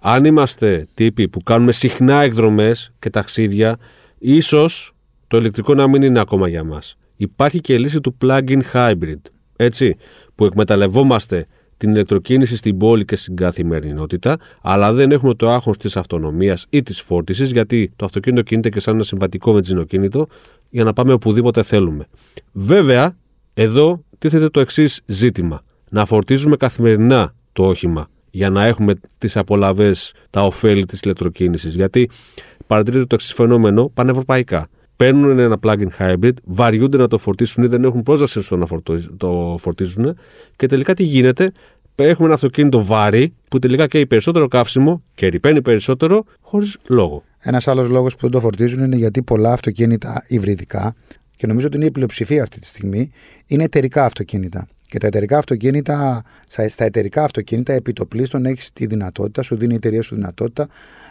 αν 0.00 0.24
είμαστε 0.24 0.86
τύποι 0.94 1.28
που 1.28 1.42
κάνουμε 1.42 1.72
συχνά 1.72 2.22
εκδρομές 2.22 2.92
και 2.98 3.10
ταξίδια, 3.10 3.78
ίσως 4.18 4.92
το 5.28 5.36
ηλεκτρικό 5.36 5.74
να 5.74 5.88
μην 5.88 6.02
είναι 6.02 6.20
ακόμα 6.20 6.48
για 6.48 6.64
μας. 6.64 6.96
Υπάρχει 7.16 7.60
και 7.60 7.74
η 7.74 7.78
λύση 7.78 8.00
του 8.00 8.16
plug-in 8.24 8.60
hybrid. 8.72 9.20
Έτσι, 9.56 9.96
που 10.42 10.48
εκμεταλλευόμαστε 10.48 11.46
την 11.76 11.90
ηλεκτροκίνηση 11.90 12.56
στην 12.56 12.78
πόλη 12.78 13.04
και 13.04 13.16
στην 13.16 13.36
καθημερινότητα, 13.36 14.36
αλλά 14.62 14.92
δεν 14.92 15.12
έχουμε 15.12 15.34
το 15.34 15.50
άγχος 15.50 15.76
της 15.76 15.96
αυτονομίας 15.96 16.66
ή 16.70 16.82
της 16.82 17.00
φόρτισης, 17.00 17.50
γιατί 17.50 17.92
το 17.96 18.04
αυτοκίνητο 18.04 18.42
κινείται 18.42 18.68
και 18.68 18.80
σαν 18.80 18.94
ένα 18.94 19.04
συμβατικό 19.04 19.52
βενζινοκίνητο 19.52 20.26
για 20.70 20.84
να 20.84 20.92
πάμε 20.92 21.12
οπουδήποτε 21.12 21.62
θέλουμε. 21.62 22.06
Βέβαια, 22.52 23.14
εδώ 23.54 24.04
τίθεται 24.18 24.48
το 24.48 24.60
εξής 24.60 25.00
ζήτημα. 25.06 25.62
Να 25.90 26.04
φορτίζουμε 26.04 26.56
καθημερινά 26.56 27.34
το 27.52 27.66
όχημα 27.66 28.08
για 28.30 28.50
να 28.50 28.64
έχουμε 28.64 28.94
τις 29.18 29.36
απολαυέ, 29.36 29.92
τα 30.30 30.44
ωφέλη 30.44 30.84
της 30.84 31.00
ηλεκτροκίνησης. 31.00 31.74
Γιατί 31.74 32.10
παρατηρείται 32.66 33.04
το 33.04 33.14
εξής 33.14 33.32
φαινόμενο 33.32 33.90
πανευρωπαϊκά 33.94 34.68
παίρνουν 35.02 35.38
ένα 35.38 35.58
plug-in 35.62 35.88
hybrid, 35.98 36.32
βαριούνται 36.44 36.96
να 36.96 37.08
το 37.08 37.18
φορτίσουν 37.18 37.64
ή 37.64 37.66
δεν 37.66 37.84
έχουν 37.84 38.02
πρόσβαση 38.02 38.42
στο 38.42 38.56
να 38.56 38.66
το 39.16 39.56
φορτίζουν 39.58 40.16
και 40.56 40.66
τελικά 40.66 40.94
τι 40.94 41.02
γίνεται, 41.02 41.52
έχουμε 41.94 42.26
ένα 42.26 42.34
αυτοκίνητο 42.34 42.84
βάρη 42.84 43.34
που 43.48 43.58
τελικά 43.58 43.86
καίει 43.86 44.06
περισσότερο 44.06 44.48
καύσιμο 44.48 45.02
και 45.14 45.26
ρηπαίνει 45.26 45.62
περισσότερο 45.62 46.24
χωρίς 46.40 46.76
λόγο. 46.88 47.22
Ένας 47.38 47.68
άλλος 47.68 47.88
λόγος 47.88 48.14
που 48.14 48.20
δεν 48.20 48.30
το 48.30 48.40
φορτίζουν 48.40 48.84
είναι 48.84 48.96
γιατί 48.96 49.22
πολλά 49.22 49.52
αυτοκίνητα 49.52 50.24
υβριδικά, 50.28 50.94
και 51.36 51.46
νομίζω 51.46 51.66
ότι 51.66 51.76
είναι 51.76 51.86
η 51.86 51.90
πλειοψηφία 51.90 52.42
αυτή 52.42 52.60
τη 52.60 52.66
στιγμή, 52.66 53.10
είναι 53.46 53.64
εταιρικά 53.64 54.04
αυτοκίνητα. 54.04 54.68
Και 54.92 54.98
τα 54.98 55.06
εταιρικά 55.06 55.38
αυτοκίνητα, 55.38 56.22
στα 56.48 56.84
εταιρικά 56.84 57.24
αυτοκίνητα, 57.24 57.72
επιτοπλίστων 57.72 58.44
έχεις 58.44 58.72
τη 58.72 58.86
δυνατότητα, 58.86 59.42
σου 59.42 59.56
δίνει 59.56 59.72
η 59.72 59.76
εταιρεία 59.76 60.02
σου 60.02 60.14
δυνατότητα 60.14 60.66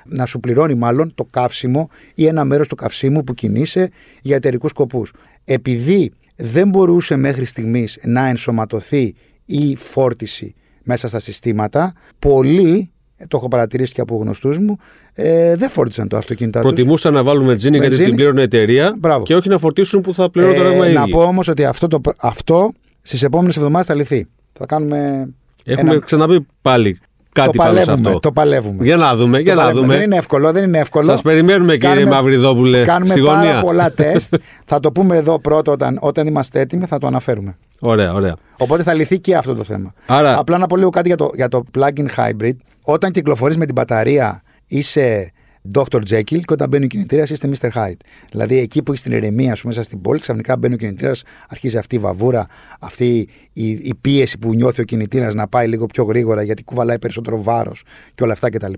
να 0.05 0.25
σου 0.25 0.39
πληρώνει 0.39 0.75
μάλλον 0.75 1.11
το 1.15 1.25
καύσιμο 1.31 1.89
ή 2.15 2.25
ένα 2.25 2.45
μέρος 2.45 2.67
του 2.67 2.75
καυσίμου 2.75 3.23
που 3.23 3.33
κινείσαι 3.33 3.89
για 4.21 4.35
εταιρικούς 4.35 4.69
σκοπούς. 4.69 5.13
Επειδή 5.45 6.11
δεν 6.35 6.69
μπορούσε 6.69 7.15
μέχρι 7.15 7.45
στιγμής 7.45 7.99
να 8.03 8.27
ενσωματωθεί 8.27 9.15
η 9.45 9.75
φόρτιση 9.75 10.55
μέσα 10.83 11.07
στα 11.07 11.19
συστήματα, 11.19 11.93
πολλοί 12.19 12.91
το 13.27 13.37
έχω 13.37 13.47
παρατηρήσει 13.47 13.93
και 13.93 14.01
από 14.01 14.15
γνωστούς 14.15 14.57
μου, 14.57 14.77
ε, 15.13 15.55
δεν 15.55 15.69
φόρτισαν 15.69 16.07
το 16.07 16.17
αυτοκίνητο 16.17 16.59
τους. 16.59 16.67
Προτιμούσαν 16.67 17.13
να 17.13 17.23
βάλουν 17.23 17.45
βενζίνη 17.45 17.77
γιατί 17.77 18.03
την 18.03 18.15
πλήρωνε 18.15 18.41
η 18.41 18.43
εταιρεία 18.43 18.95
Μπράβο. 18.97 19.23
και 19.23 19.35
όχι 19.35 19.49
να 19.49 19.57
φορτίσουν 19.57 20.01
που 20.01 20.13
θα 20.13 20.29
πληρώνουν 20.29 20.57
το 20.57 20.63
ρεύμα 20.63 20.85
ε, 20.85 20.91
Να 20.91 21.07
πω 21.07 21.23
όμως 21.23 21.47
ότι 21.47 21.65
αυτό, 21.65 21.87
το, 21.87 22.01
αυτό 22.17 22.71
στις 23.01 23.23
επόμενες 23.23 23.55
εβδομάδες 23.55 23.87
θα 23.87 23.93
λυθεί. 23.93 24.27
Θα 24.53 24.65
κάνουμε. 24.65 25.29
Έχουμε 25.63 25.91
ένα... 25.91 25.99
ξαναπεί 25.99 26.47
πάλι 26.61 26.99
κάτι 27.33 27.57
το 27.57 27.63
παλεύουμε, 27.63 27.85
πάνω 27.85 28.01
σε 28.01 28.07
αυτό. 28.07 28.19
Το 28.19 28.31
παλεύουμε. 28.31 28.83
Για 28.83 28.97
να 28.97 29.15
δούμε. 29.15 29.39
Για 29.39 29.55
να 29.55 29.71
δούμε. 29.71 29.93
Δεν 29.93 30.01
είναι 30.01 30.15
εύκολο. 30.15 30.51
Δεν 30.51 30.63
είναι 30.63 30.79
εύκολο. 30.79 31.05
Σας 31.05 31.21
περιμένουμε, 31.21 31.77
κύριε 31.77 31.95
κάνουμε, 31.95 32.15
Μαυριδόπουλε. 32.15 32.83
Κάνουμε 32.83 33.11
στη 33.11 33.21
πάρα 33.21 33.59
πολλά 33.61 33.91
τεστ. 34.01 34.35
θα 34.65 34.79
το 34.79 34.91
πούμε 34.91 35.15
εδώ 35.15 35.39
πρώτα 35.39 35.71
όταν, 35.71 35.97
όταν 36.01 36.27
είμαστε 36.27 36.59
έτοιμοι, 36.59 36.85
θα 36.85 36.99
το 36.99 37.07
αναφέρουμε. 37.07 37.57
Ωραία, 37.79 38.13
ωραία. 38.13 38.35
Οπότε 38.57 38.83
θα 38.83 38.93
λυθεί 38.93 39.19
και 39.19 39.35
αυτό 39.35 39.55
το 39.55 39.63
θέμα. 39.63 39.93
Άρα... 40.05 40.39
Απλά 40.39 40.57
να 40.57 40.67
πω 40.67 40.77
λίγο 40.77 40.89
κάτι 40.89 41.07
για 41.07 41.17
το, 41.17 41.31
για 41.33 41.47
το 41.47 41.63
plug-in 41.77 42.05
hybrid. 42.15 42.55
Όταν 42.83 43.11
κυκλοφορείς 43.11 43.57
με 43.57 43.65
την 43.65 43.75
μπαταρία, 43.75 44.41
είσαι 44.67 45.31
Dr. 45.73 46.01
Jekyll 46.09 46.41
και 46.41 46.53
όταν 46.53 46.69
μπαίνει 46.69 46.85
ο 46.85 46.87
κινητήρας 46.87 47.29
είστε 47.29 47.49
Mr. 47.53 47.69
Hyde. 47.71 47.99
Δηλαδή 48.31 48.57
εκεί 48.57 48.83
που 48.83 48.91
έχεις 48.91 49.03
την 49.03 49.11
ηρεμία 49.11 49.55
σου 49.55 49.67
μέσα 49.67 49.83
στην 49.83 50.01
πόλη, 50.01 50.19
ξαφνικά 50.19 50.57
μπαίνει 50.57 50.73
ο 50.73 50.77
κινητήρας, 50.77 51.23
αρχίζει 51.49 51.77
αυτή 51.77 51.95
η 51.95 51.99
βαβούρα, 51.99 52.45
αυτή 52.79 53.27
η, 53.53 53.69
η 53.69 53.93
πίεση 54.01 54.37
που 54.37 54.53
νιώθει 54.53 54.81
ο 54.81 54.83
κινητήρας 54.83 55.33
να 55.33 55.47
πάει 55.47 55.67
λίγο 55.67 55.85
πιο 55.85 56.03
γρήγορα 56.03 56.41
γιατί 56.41 56.63
κουβαλάει 56.63 56.99
περισσότερο 56.99 57.43
βάρος 57.43 57.83
και 58.15 58.23
όλα 58.23 58.33
αυτά 58.33 58.49
κτλ. 58.49 58.73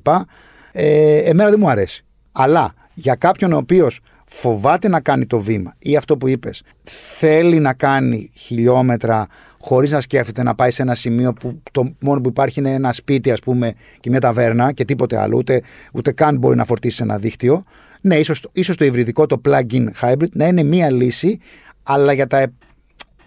Ε, 0.72 1.18
εμένα 1.18 1.50
δεν 1.50 1.60
μου 1.60 1.70
αρέσει. 1.70 2.06
Αλλά 2.32 2.74
για 2.94 3.16
κάποιον 3.16 3.54
ο 3.54 3.58
οποίος 3.58 4.00
φοβάται 4.36 4.88
να 4.88 5.02
κάνει 5.02 5.26
το 5.26 5.40
βήμα. 5.40 5.74
Ή 5.80 5.96
αυτό 5.96 6.18
που 6.18 6.28
είπες. 6.28 6.64
Θέλει 7.18 7.60
να 7.60 7.74
κάνει 7.74 8.32
χιλιόμετρα 8.36 9.28
χωρίς 9.60 9.92
να 9.92 10.02
σκέφτεται 10.02 10.44
να 10.44 10.56
πάει 10.56 10.72
σε 10.72 10.82
ένα 10.82 10.96
σημείο 10.96 11.34
που 11.34 11.62
το 11.72 11.96
μόνο 12.00 12.22
που 12.22 12.30
υπάρχει 12.30 12.60
είναι 12.60 12.72
ένα 12.72 12.94
σπίτι 12.94 13.32
ας 13.32 13.40
πούμε 13.40 13.74
και 14.00 14.10
μια 14.10 14.20
ταβέρνα 14.20 14.72
και 14.72 14.86
τίποτε 14.86 15.18
άλλο. 15.18 15.38
Ούτε, 15.38 15.62
ούτε 15.94 16.12
καν 16.12 16.38
μπορεί 16.38 16.56
να 16.56 16.66
φορτίσει 16.66 17.04
ένα 17.04 17.18
δίκτυο 17.18 17.64
ναι 18.02 18.16
ίσως, 18.16 18.48
ίσως 18.52 18.78
το 18.78 18.86
υβριδικό 18.86 19.26
το 19.26 19.42
plug-in 19.46 19.86
hybrid 20.02 20.30
να 20.32 20.48
είναι 20.48 20.64
μία 20.64 20.92
λύση 20.92 21.40
αλλά 21.84 22.14
για 22.14 22.28
τα, 22.28 22.52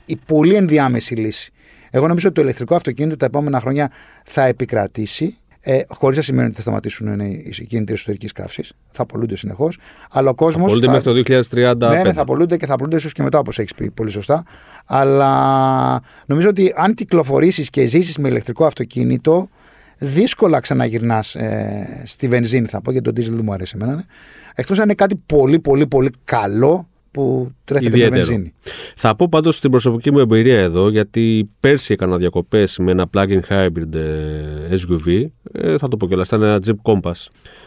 η 0.05 0.17
πολύ 0.27 0.55
ενδιάμεση 0.55 1.15
λύση. 1.15 1.53
Εγώ 1.91 2.07
νομίζω 2.07 2.27
ότι 2.27 2.37
το 2.37 2.43
ηλεκτρικό 2.43 2.75
αυτοκίνητο 2.75 3.17
τα 3.17 3.27
επόμενα 3.27 3.61
χρόνια 3.61 3.91
θα 4.25 4.45
επικρατήσει 4.45 5.37
ε, 5.69 5.85
Χωρίς 5.89 6.17
να 6.17 6.23
σημαίνει 6.23 6.47
ότι 6.47 6.55
θα 6.55 6.61
σταματήσουν 6.61 7.21
οι 7.21 7.65
κίνητρε 7.67 7.95
εσωτερικής 7.95 8.33
καύσης. 8.33 8.73
Θα 8.91 9.03
απολούνται 9.03 9.37
συνεχώς. 9.37 9.79
Αλλά 10.11 10.31
ο 10.31 10.35
κόσμος. 10.35 10.73
Θα 10.73 10.89
απολούνται 10.89 11.13
μέχρι 11.13 11.23
το 11.23 11.43
2030. 11.51 11.95
Ναι, 11.95 12.03
ναι, 12.03 12.13
θα 12.13 12.21
απολούνται 12.21 12.57
και 12.57 12.67
θα 12.67 12.75
απολούνται 12.75 12.97
ίσως 12.97 13.13
και 13.13 13.23
μετά, 13.23 13.39
όπως 13.39 13.59
έχεις 13.59 13.75
πει 13.75 13.91
πολύ 13.91 14.11
σωστά. 14.11 14.43
Αλλά 14.87 16.01
νομίζω 16.27 16.49
ότι 16.49 16.73
αν 16.77 16.95
κυκλοφορήσεις 16.95 17.71
και 17.71 17.87
ζήσεις 17.87 18.19
με 18.19 18.29
ηλεκτρικό 18.29 18.65
αυτοκίνητο, 18.65 19.49
δύσκολα 19.99 20.61
ξαναγυρνάς 20.61 21.35
ε, 21.35 22.03
στη 22.07 22.29
βενζίνη, 22.29 22.67
θα 22.67 22.81
πω, 22.81 22.91
γιατί 22.91 23.13
το 23.13 23.21
diesel 23.21 23.35
δεν 23.35 23.45
μου 23.45 23.53
αρέσει 23.53 23.77
εμένα. 23.81 23.97
Ναι. 23.97 24.03
Εκτός 24.55 24.79
αν 24.79 24.85
είναι 24.85 24.95
κάτι 24.95 25.23
πολύ, 25.27 25.59
πολύ, 25.59 25.87
πολύ 25.87 26.11
καλό 26.25 26.89
που 27.17 27.51
τρέφεται 27.65 27.99
με 27.99 28.09
βενζίνη. 28.09 28.53
Θα 28.97 29.17
πω 29.17 29.29
πάντως 29.29 29.57
στην 29.57 29.71
προσωπική 29.71 30.11
μου 30.11 30.19
εμπειρία 30.19 30.61
εδώ, 30.61 30.89
γιατί 30.89 31.51
πέρσι 31.61 31.93
έκανα 31.93 32.17
διακοπές 32.17 32.79
με 32.79 32.91
ένα 32.91 33.07
plug-in 33.15 33.41
hybrid 33.49 33.95
ε, 33.95 34.77
SUV, 34.77 35.25
ε, 35.53 35.79
θα 35.79 35.89
το 35.89 35.97
πω 35.97 36.07
κιόλας, 36.07 36.27
ήταν 36.27 36.43
ένα 36.43 36.61
Jeep 36.67 36.93
Compass. 36.93 37.27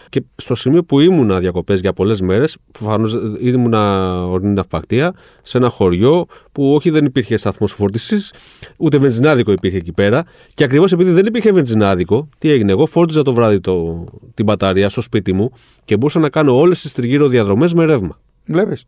Και 0.10 0.24
στο 0.36 0.56
σημείο 0.56 0.84
που 0.84 1.00
ήμουνα 1.00 1.40
διακοπές 1.40 1.80
για 1.80 1.94
πολλές 1.94 2.22
μέρες, 2.22 2.58
προφανώς 2.72 3.18
ήμουνα 3.40 4.14
ορεινή 4.26 4.54
ναυπακτία, 4.54 5.14
σε 5.44 5.58
ένα 5.58 5.70
χωριό 5.70 6.26
που 6.52 6.74
όχι 6.74 6.90
δεν 6.90 7.06
υπήρχε 7.06 7.38
σταθμός 7.38 7.72
φόρτισης, 7.72 8.34
ούτε 8.78 8.98
βενζινάδικο 8.98 9.52
υπήρχε 9.52 9.78
εκεί 9.78 9.92
πέρα. 9.92 10.24
Και 10.54 10.64
ακριβώς 10.64 10.92
επειδή 10.92 11.12
δεν 11.12 11.26
υπήρχε 11.26 11.52
βενζινάδικο, 11.52 12.30
τι 12.40 12.52
έγινε, 12.52 12.72
εγώ 12.72 12.86
φόρτιζα 12.86 13.24
το 13.24 13.34
βράδυ 13.34 13.60
το, 13.60 14.04
την 14.34 14.46
μπαταρία 14.46 14.90
στο 14.90 15.02
σπίτι 15.02 15.34
μου 15.34 15.52
και 15.86 15.98
μπορούσα 15.98 16.20
να 16.20 16.30
κάνω 16.30 16.58
όλες 16.58 16.82
τις 16.82 16.94
τριγύρω 16.94 17.28
διαδρομές 17.28 17.74
με 17.74 17.86
ρεύμα. 17.86 18.20
Βλέπεις. 18.46 18.86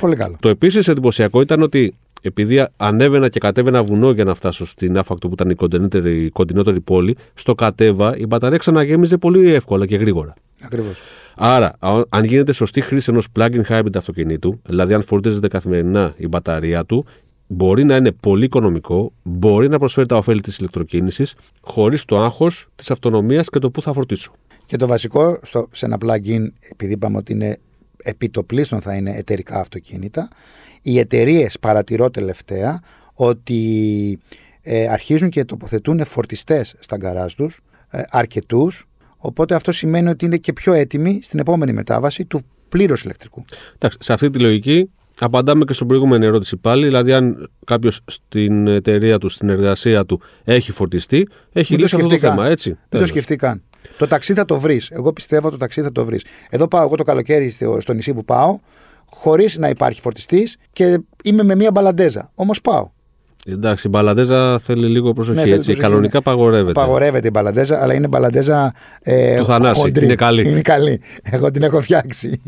Πολύ 0.00 0.16
καλό. 0.16 0.36
Το 0.40 0.48
επίσης 0.48 0.88
εντυπωσιακό 0.88 1.40
ήταν 1.40 1.62
ότι 1.62 1.94
επειδή 2.22 2.66
ανέβαινα 2.76 3.28
και 3.28 3.38
κατέβαινα 3.38 3.84
βουνό 3.84 4.10
για 4.10 4.24
να 4.24 4.34
φτάσω 4.34 4.66
στην 4.66 4.98
Άφακτο 4.98 5.28
που 5.28 5.34
ήταν 5.34 5.50
η 5.50 5.54
κοντινότερη, 5.54 6.30
κοντινότερη 6.30 6.80
πόλη, 6.80 7.16
στο 7.34 7.54
κατέβα 7.54 8.16
η 8.16 8.26
μπαταρία 8.26 8.58
ξαναγέμιζε 8.58 9.16
πολύ 9.16 9.52
εύκολα 9.52 9.86
και 9.86 9.96
γρήγορα. 9.96 10.34
Ακριβώς. 10.62 10.98
Άρα, 11.36 11.72
αν 12.08 12.24
γίνεται 12.24 12.52
σωστή 12.52 12.80
χρήση 12.80 13.10
ενός 13.10 13.26
plug-in 13.38 13.62
hybrid 13.68 13.96
αυτοκινήτου, 13.96 14.60
δηλαδή 14.68 14.94
αν 14.94 15.02
φορτίζεται 15.02 15.48
καθημερινά 15.48 16.14
η 16.16 16.28
μπαταρία 16.28 16.84
του, 16.84 17.06
μπορεί 17.46 17.84
να 17.84 17.96
είναι 17.96 18.12
πολύ 18.12 18.44
οικονομικό, 18.44 19.12
μπορεί 19.22 19.68
να 19.68 19.78
προσφέρει 19.78 20.06
τα 20.06 20.16
ωφέλη 20.16 20.40
της 20.40 20.58
ηλεκτροκίνησης, 20.58 21.34
χωρίς 21.60 22.04
το 22.04 22.22
άγχος 22.22 22.66
της 22.74 22.90
αυτονομίας 22.90 23.48
και 23.48 23.58
το 23.58 23.70
πού 23.70 23.82
θα 23.82 23.92
φορτίσω. 23.92 24.32
Και 24.66 24.76
το 24.76 24.86
βασικό 24.86 25.38
στο, 25.42 25.68
σε 25.72 25.86
ένα 25.86 25.98
plug-in, 26.00 26.46
επειδή 26.70 26.92
είπαμε 26.92 27.16
ότι 27.16 27.32
είναι 27.32 27.58
επιτοπλίστων 28.02 28.80
θα 28.80 28.94
είναι 28.94 29.16
εταιρικά 29.16 29.60
αυτοκίνητα. 29.60 30.28
Οι 30.82 30.98
εταιρείες 30.98 31.58
παρατηρώ 31.58 32.10
τελευταία 32.10 32.80
ότι 33.14 34.18
ε, 34.62 34.88
αρχίζουν 34.88 35.28
και 35.28 35.44
τοποθετούν 35.44 36.04
φορτιστές 36.04 36.74
στα 36.78 36.96
γκαράζ 36.96 37.32
τους, 37.32 37.60
ε, 37.90 38.02
αρκετούς, 38.10 38.88
οπότε 39.16 39.54
αυτό 39.54 39.72
σημαίνει 39.72 40.08
ότι 40.08 40.24
είναι 40.24 40.36
και 40.36 40.52
πιο 40.52 40.72
έτοιμοι 40.72 41.18
στην 41.22 41.38
επόμενη 41.38 41.72
μετάβαση 41.72 42.24
του 42.24 42.42
πλήρως 42.68 43.02
ηλεκτρικού. 43.02 43.44
Εντάξει, 43.74 43.98
σε 44.00 44.12
αυτή 44.12 44.30
τη 44.30 44.38
λογική 44.38 44.90
απαντάμε 45.18 45.64
και 45.64 45.72
στην 45.72 45.86
προηγούμενη 45.86 46.24
ερώτηση 46.24 46.56
πάλι, 46.56 46.84
δηλαδή 46.84 47.12
αν 47.12 47.50
κάποιος 47.66 48.00
στην 48.04 48.66
εταιρεία 48.66 49.18
του, 49.18 49.28
στην 49.28 49.48
εργασία 49.48 50.04
του 50.04 50.20
έχει 50.44 50.72
φορτιστεί, 50.72 51.28
έχει 51.52 51.76
λύσει 51.76 51.94
αυτό 51.94 52.06
το 52.06 52.18
θέμα, 52.18 52.46
έτσι. 52.46 52.78
Δεν 52.88 53.00
το 53.00 53.06
σκεφτεί 53.06 53.36
καν. 53.36 53.62
Το 53.98 54.06
ταξί 54.06 54.34
θα 54.34 54.44
το 54.44 54.58
βρεις. 54.60 54.90
Εγώ 54.90 55.12
πιστεύω 55.12 55.50
το 55.50 55.56
ταξί 55.56 55.82
θα 55.82 55.92
το 55.92 56.04
βρεις. 56.04 56.24
Εδώ 56.50 56.68
πάω 56.68 56.82
εγώ 56.84 56.96
το 56.96 57.02
καλοκαίρι 57.04 57.50
στο, 57.80 57.92
νησί 57.92 58.14
που 58.14 58.24
πάω, 58.24 58.58
χωρίς 59.04 59.58
να 59.58 59.68
υπάρχει 59.68 60.00
φορτιστής 60.00 60.56
και 60.72 60.98
είμαι 61.24 61.42
με 61.42 61.54
μία 61.54 61.70
μπαλαντέζα. 61.70 62.30
Όμως 62.34 62.60
πάω. 62.60 62.90
Εντάξει, 63.46 63.86
η 63.86 63.90
μπαλαντέζα 63.90 64.58
θέλει 64.58 64.86
λίγο 64.86 65.12
προσοχή. 65.12 65.36
Ναι, 65.36 65.42
θέλει 65.42 65.54
έτσι. 65.54 65.66
προσοχή. 65.66 65.88
Κανονικά 65.88 66.18
απαγορεύεται. 66.18 66.80
Απαγορεύεται 66.80 67.26
η 67.26 67.30
μπαλαντέζα, 67.32 67.82
αλλά 67.82 67.94
είναι 67.94 68.08
μπαλαντέζα. 68.08 68.74
Ε, 69.02 69.36
Του 69.36 69.44
Θανάση. 69.44 69.80
χοντρή. 69.80 70.04
Είναι 70.04 70.14
καλή. 70.14 70.48
Είναι 70.48 70.60
καλή. 70.60 71.00
Εγώ 71.22 71.50
την 71.50 71.62
έχω 71.62 71.80
φτιάξει. 71.80 72.42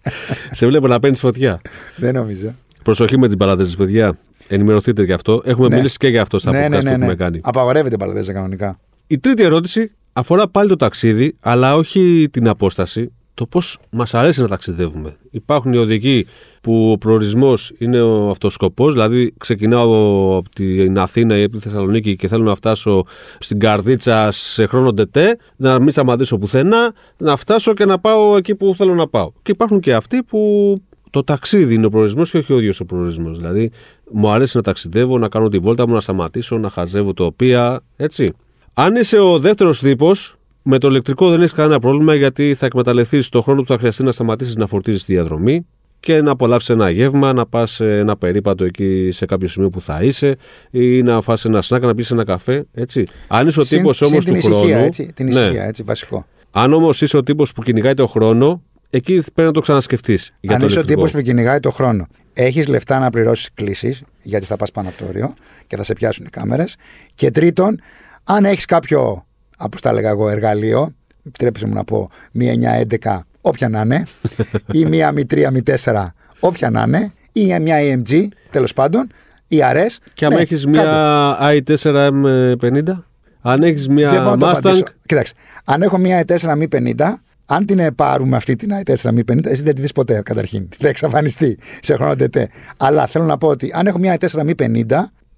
Σε 0.50 0.66
βλέπω 0.66 0.86
να 0.86 0.98
παίρνεις 1.00 1.20
φωτιά. 1.20 1.60
Δεν 1.96 2.14
νομίζω. 2.14 2.54
Προσοχή 2.82 3.18
με 3.18 3.26
τις 3.26 3.36
μπαλαντέζες, 3.36 3.76
παιδιά. 3.76 4.18
Ενημερωθείτε 4.48 5.02
γι' 5.02 5.12
αυτό. 5.12 5.42
Έχουμε 5.44 5.68
Ναι. 5.68 5.76
μιλήσει 5.76 5.96
και 5.96 6.08
γι' 6.08 6.18
αυτό 6.18 6.38
στα 6.38 6.50
ναι, 6.50 6.66
podcast 6.66 6.70
ναι, 6.70 6.78
που 6.78 6.84
ναι, 6.84 6.90
έχουμε 6.90 7.06
ναι. 7.06 7.14
κάνει. 7.14 7.40
Απαγορεύεται 7.42 7.94
η 7.94 7.98
μπαλαντέζα 8.00 8.32
κανονικά. 8.32 8.78
Η 9.06 9.18
τρίτη 9.18 9.42
ερώτηση 9.42 9.92
αφορά 10.12 10.48
πάλι 10.48 10.68
το 10.68 10.76
ταξίδι, 10.76 11.36
αλλά 11.40 11.76
όχι 11.76 12.28
την 12.30 12.48
απόσταση. 12.48 13.12
Το 13.34 13.46
πώς 13.46 13.78
μας 13.90 14.14
αρέσει 14.14 14.40
να 14.40 14.48
ταξιδεύουμε. 14.48 15.16
Υπάρχουν 15.30 15.72
οι 15.72 15.76
οδικοί 15.76 16.26
που 16.60 16.90
ο 16.90 16.98
προορισμός 16.98 17.72
είναι 17.78 18.00
ο 18.00 18.30
αυτοσκοπός, 18.30 18.92
δηλαδή 18.92 19.34
ξεκινάω 19.38 20.36
από 20.36 20.48
την 20.50 20.98
Αθήνα 20.98 21.38
ή 21.38 21.42
από 21.42 21.56
τη 21.56 21.62
Θεσσαλονίκη 21.62 22.16
και 22.16 22.28
θέλω 22.28 22.44
να 22.44 22.54
φτάσω 22.54 23.04
στην 23.38 23.58
Καρδίτσα 23.58 24.28
σε 24.32 24.66
χρόνο 24.66 24.92
τετέ, 24.92 25.38
να 25.56 25.80
μην 25.80 25.90
σταματήσω 25.92 26.38
πουθενά, 26.38 26.94
να 27.16 27.36
φτάσω 27.36 27.74
και 27.74 27.84
να 27.84 27.98
πάω 27.98 28.36
εκεί 28.36 28.54
που 28.54 28.74
θέλω 28.76 28.94
να 28.94 29.08
πάω. 29.08 29.32
Και 29.42 29.50
υπάρχουν 29.50 29.80
και 29.80 29.94
αυτοί 29.94 30.22
που 30.22 30.76
το 31.10 31.24
ταξίδι 31.24 31.74
είναι 31.74 31.86
ο 31.86 31.90
προορισμός 31.90 32.30
και 32.30 32.38
όχι 32.38 32.52
ο 32.52 32.58
ίδιος 32.58 32.80
ο 32.80 32.84
προορισμός. 32.84 33.36
Δηλαδή, 33.36 33.70
μου 34.12 34.30
αρέσει 34.30 34.56
να 34.56 34.62
ταξιδεύω, 34.62 35.18
να 35.18 35.28
κάνω 35.28 35.48
τη 35.48 35.58
βόλτα 35.58 35.88
μου, 35.88 35.94
να 35.94 36.00
σταματήσω, 36.00 36.58
να 36.58 36.70
χαζεύω 36.70 37.12
τοπία, 37.12 37.80
έτσι. 37.96 38.32
Αν 38.74 38.94
είσαι 38.96 39.18
ο 39.18 39.38
δεύτερος 39.38 39.80
τύπος, 39.80 40.34
με 40.62 40.78
το 40.78 40.88
ηλεκτρικό 40.88 41.30
δεν 41.30 41.40
έχεις 41.40 41.52
κανένα 41.52 41.78
πρόβλημα 41.78 42.14
γιατί 42.14 42.54
θα 42.54 42.66
εκμεταλλευτείς 42.66 43.28
το 43.28 43.42
χρόνο 43.42 43.62
που 43.62 43.68
θα 43.72 43.78
χρειαστεί 43.78 44.02
να 44.02 44.12
σταματήσεις 44.12 44.56
να 44.56 44.66
φορτίζεις 44.66 45.04
τη 45.04 45.12
διαδρομή 45.12 45.66
και 46.00 46.20
να 46.22 46.30
απολαύσεις 46.30 46.68
ένα 46.68 46.90
γεύμα, 46.90 47.32
να 47.32 47.46
πας 47.46 47.80
ένα 47.80 48.16
περίπατο 48.16 48.64
εκεί 48.64 49.08
σε 49.12 49.26
κάποιο 49.26 49.48
σημείο 49.48 49.70
που 49.70 49.80
θα 49.80 50.02
είσαι 50.02 50.36
ή 50.70 51.02
να 51.02 51.20
φας 51.20 51.44
ένα 51.44 51.62
σνακ, 51.62 51.82
να 51.82 51.94
πεις 51.94 52.10
ένα 52.10 52.24
καφέ. 52.24 52.64
Έτσι. 52.74 53.06
Αν 53.28 53.46
είσαι 53.48 53.60
ο 53.60 53.64
Συν- 53.64 53.78
τύπος 53.78 53.96
συν 53.96 54.06
όμως 54.06 54.24
την 54.24 54.32
του 54.32 54.38
ησυχία, 54.38 54.58
χρόνου. 54.58 54.84
έτσι, 54.84 55.12
την 55.14 55.26
ναι. 55.26 55.40
ησυχία, 55.40 55.64
έτσι, 55.64 55.82
βασικό. 55.82 56.26
Αν 56.50 56.72
όμως 56.72 57.02
είσαι 57.02 57.16
ο 57.16 57.22
τύπος 57.22 57.52
που 57.52 57.62
κυνηγάει 57.62 57.94
το 57.94 58.06
χρόνο, 58.06 58.62
εκεί 58.90 59.12
πρέπει 59.34 59.48
να 59.48 59.52
το 59.52 59.60
ξανασκεφτείς. 59.60 60.34
Αν 60.48 60.62
είσαι 60.62 60.78
ο 60.78 60.84
τύπος 60.84 61.10
που 61.10 61.20
κυνηγάει 61.20 61.60
το 61.60 61.70
χρόνο, 61.70 62.06
έχεις 62.32 62.68
λεφτά 62.68 62.98
να 62.98 63.10
πληρώσεις 63.10 63.48
κλήσεις, 63.54 64.02
γιατί 64.22 64.46
θα 64.46 64.56
πας 64.56 64.70
πάνω 64.70 64.88
από 64.88 64.98
το 64.98 65.04
όριο 65.08 65.34
και 65.66 65.76
θα 65.76 65.84
σε 65.84 65.92
πιάσουν 65.92 66.24
οι 66.26 66.28
κάμερες. 66.28 66.76
Και 67.14 67.30
τρίτον, 67.30 67.80
αν 68.24 68.44
έχεις 68.44 68.64
κάποιο, 68.64 69.26
όπως 69.58 69.80
τα 69.80 69.88
έλεγα 69.90 70.08
εγώ, 70.08 70.28
εργαλείο, 70.28 70.94
επιτρέψτε 71.26 71.66
μου 71.66 71.74
να 71.74 71.84
πω, 71.84 72.10
μία 72.32 72.82
9-11, 73.02 73.18
όποια 73.40 73.68
να 73.68 73.80
είναι, 73.80 74.06
ή 74.72 74.84
μία 74.84 75.12
Mi 75.16 75.22
3, 75.34 75.46
Mi 75.46 75.76
4, 75.84 76.06
όποια 76.40 76.70
να 76.70 76.84
είναι, 76.86 77.12
ή 77.32 77.58
μια 77.58 77.76
AMG, 77.80 78.28
τέλος 78.50 78.72
πάντων, 78.72 79.12
ή 79.46 79.58
RS. 79.62 79.96
Και 80.14 80.24
αν 80.24 80.34
ναι, 80.34 80.40
έχεις 80.40 80.64
κάτω. 80.64 80.70
μια 80.70 81.36
i4 81.40 82.10
M50, 82.60 82.82
αν 83.40 83.62
έχεις 83.62 83.86
Δεν 83.86 83.94
μια 83.94 84.10
μπορώ 84.10 84.30
να 84.30 84.36
το 84.36 84.46
Mustang. 84.46 84.56
απαντήσω. 84.56 84.84
Κοίταξε, 85.06 85.34
αν 85.64 85.82
έχω 85.82 85.98
μια 85.98 86.24
i4 86.26 86.38
Mi 86.38 86.66
50, 86.96 87.14
αν 87.46 87.66
την 87.66 87.78
ε, 87.78 87.90
πάρουμε 87.90 88.36
αυτή 88.36 88.56
την 88.56 88.70
i4 88.84 89.08
Mi 89.10 89.20
50, 89.32 89.46
εσύ 89.46 89.62
δεν 89.62 89.74
τη 89.74 89.80
δεις 89.80 89.92
ποτέ 89.92 90.22
καταρχήν. 90.24 90.68
Θα 90.80 90.88
εξαφανιστεί 90.88 91.58
σε 91.80 91.94
χρόνο 91.94 92.14
τετέ. 92.14 92.48
Αλλά 92.76 93.06
θέλω 93.06 93.24
να 93.24 93.38
πω 93.38 93.48
ότι 93.48 93.70
αν 93.74 93.86
έχω 93.86 93.98
μια 93.98 94.16
i4 94.20 94.26
Mi 94.40 94.54
50, 94.62 94.84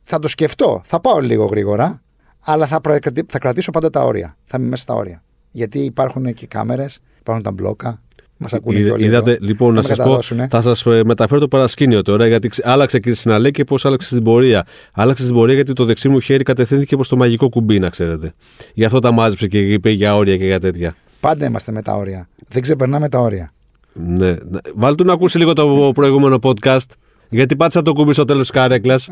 θα 0.02 0.18
το 0.18 0.28
σκεφτώ. 0.28 0.82
Θα 0.84 1.00
πάω 1.00 1.20
λίγο 1.20 1.44
γρήγορα, 1.44 2.02
αλλά 2.44 2.66
θα, 2.66 2.80
προεκρατη- 2.80 3.30
θα 3.32 3.38
κρατήσω 3.38 3.70
πάντα 3.70 3.90
τα 3.90 4.00
όρια. 4.04 4.36
Θα 4.44 4.56
είμαι 4.60 4.68
μέσα 4.68 4.82
στα 4.82 4.94
όρια. 4.94 5.22
Γιατί 5.50 5.78
υπάρχουν 5.78 6.32
και 6.34 6.46
κάμερες, 6.46 7.00
υπάρχουν 7.20 7.44
τα 7.44 7.52
μπλόκα. 7.52 7.98
Μας 8.36 8.52
ακούνε 8.52 8.78
Είδα- 8.78 8.86
και 8.88 8.92
όλοι. 8.94 9.04
είδατε, 9.04 9.30
εδώ. 9.30 9.38
λοιπόν, 9.46 9.68
να 9.74 9.80
με 9.80 9.82
σας 9.86 9.96
πω, 9.96 10.02
καταδώσουνε. 10.02 10.48
θα 10.50 10.60
σας 10.62 10.84
μεταφέρω 11.04 11.40
το 11.40 11.48
παρασκήνιο 11.48 12.02
τώρα, 12.02 12.26
γιατί 12.26 12.48
ξε- 12.48 12.66
άλλαξε 12.66 12.98
κύριε 12.98 13.14
Συναλέ 13.14 13.50
και 13.50 13.64
πώς 13.64 13.84
άλλαξε 13.84 14.08
στην 14.08 14.22
πορεία. 14.24 14.66
Άλλαξε 14.94 15.22
στην 15.22 15.34
πορεία 15.34 15.54
γιατί 15.54 15.72
το 15.72 15.84
δεξί 15.84 16.08
μου 16.08 16.20
χέρι 16.20 16.42
κατευθύνθηκε 16.42 16.94
προς 16.94 17.08
το 17.08 17.16
μαγικό 17.16 17.48
κουμπί, 17.48 17.78
να 17.78 17.88
ξέρετε. 17.88 18.32
Γι' 18.74 18.84
αυτό 18.84 18.98
τα 18.98 19.12
μάζεψε 19.12 19.46
και 19.46 19.58
είπε 19.58 19.90
για 19.90 20.16
όρια 20.16 20.36
και 20.36 20.44
για 20.44 20.60
τέτοια. 20.60 20.94
Πάντα 21.20 21.46
είμαστε 21.46 21.72
με 21.72 21.82
τα 21.82 21.92
όρια. 21.96 22.28
Δεν 22.48 22.62
ξεπερνάμε 22.62 23.08
τα 23.08 23.18
όρια. 23.18 23.52
Ναι. 23.92 24.34
Βάλτε 24.74 24.94
του 25.02 25.04
να 25.04 25.12
ακούσει 25.12 25.38
λίγο 25.38 25.52
το 25.52 25.90
προηγούμενο 25.94 26.38
podcast. 26.42 26.86
Γιατί 27.34 27.56
πάτησα 27.56 27.82
το 27.82 27.92
κουμπί 27.92 28.12
στο 28.12 28.24
τέλος 28.24 28.40
της 28.40 28.50
καρέκλας. 28.50 29.08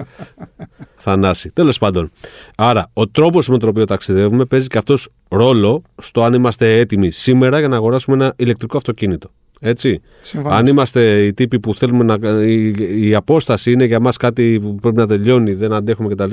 Θανάση. 1.05 1.51
Τέλος 1.51 1.79
πάντων. 1.79 2.11
Άρα, 2.57 2.91
ο 2.93 3.09
τρόπος 3.09 3.49
με 3.49 3.59
τον 3.59 3.69
οποίο 3.69 3.85
ταξιδεύουμε 3.85 4.45
παίζει 4.45 4.67
και 4.67 4.79
αυτός 4.79 5.09
ρόλο 5.29 5.83
στο 6.03 6.23
αν 6.23 6.35
είμαστε 6.35 6.79
έτοιμοι 6.79 7.11
σήμερα 7.11 7.59
για 7.59 7.69
να 7.69 7.77
αγοράσουμε 7.77 8.17
ένα 8.17 8.35
ηλεκτρικό 8.37 8.77
αυτοκίνητο. 8.77 9.31
Έτσι. 9.61 10.01
Συμφωνώ. 10.21 10.55
Αν 10.55 10.67
είμαστε 10.67 11.25
οι 11.25 11.33
τύποι 11.33 11.61
που 11.61 11.75
θέλουμε 11.75 12.05
να. 12.05 12.43
Η, 12.45 12.75
η 13.09 13.15
απόσταση 13.15 13.73
είναι 13.73 13.85
για 13.85 14.01
μας 14.01 14.17
κάτι 14.17 14.59
που 14.63 14.75
πρέπει 14.75 14.97
να 14.97 15.07
τελειώνει, 15.07 15.55
δεν 15.55 15.73
αντέχουμε 15.73 16.15
κτλ. 16.15 16.31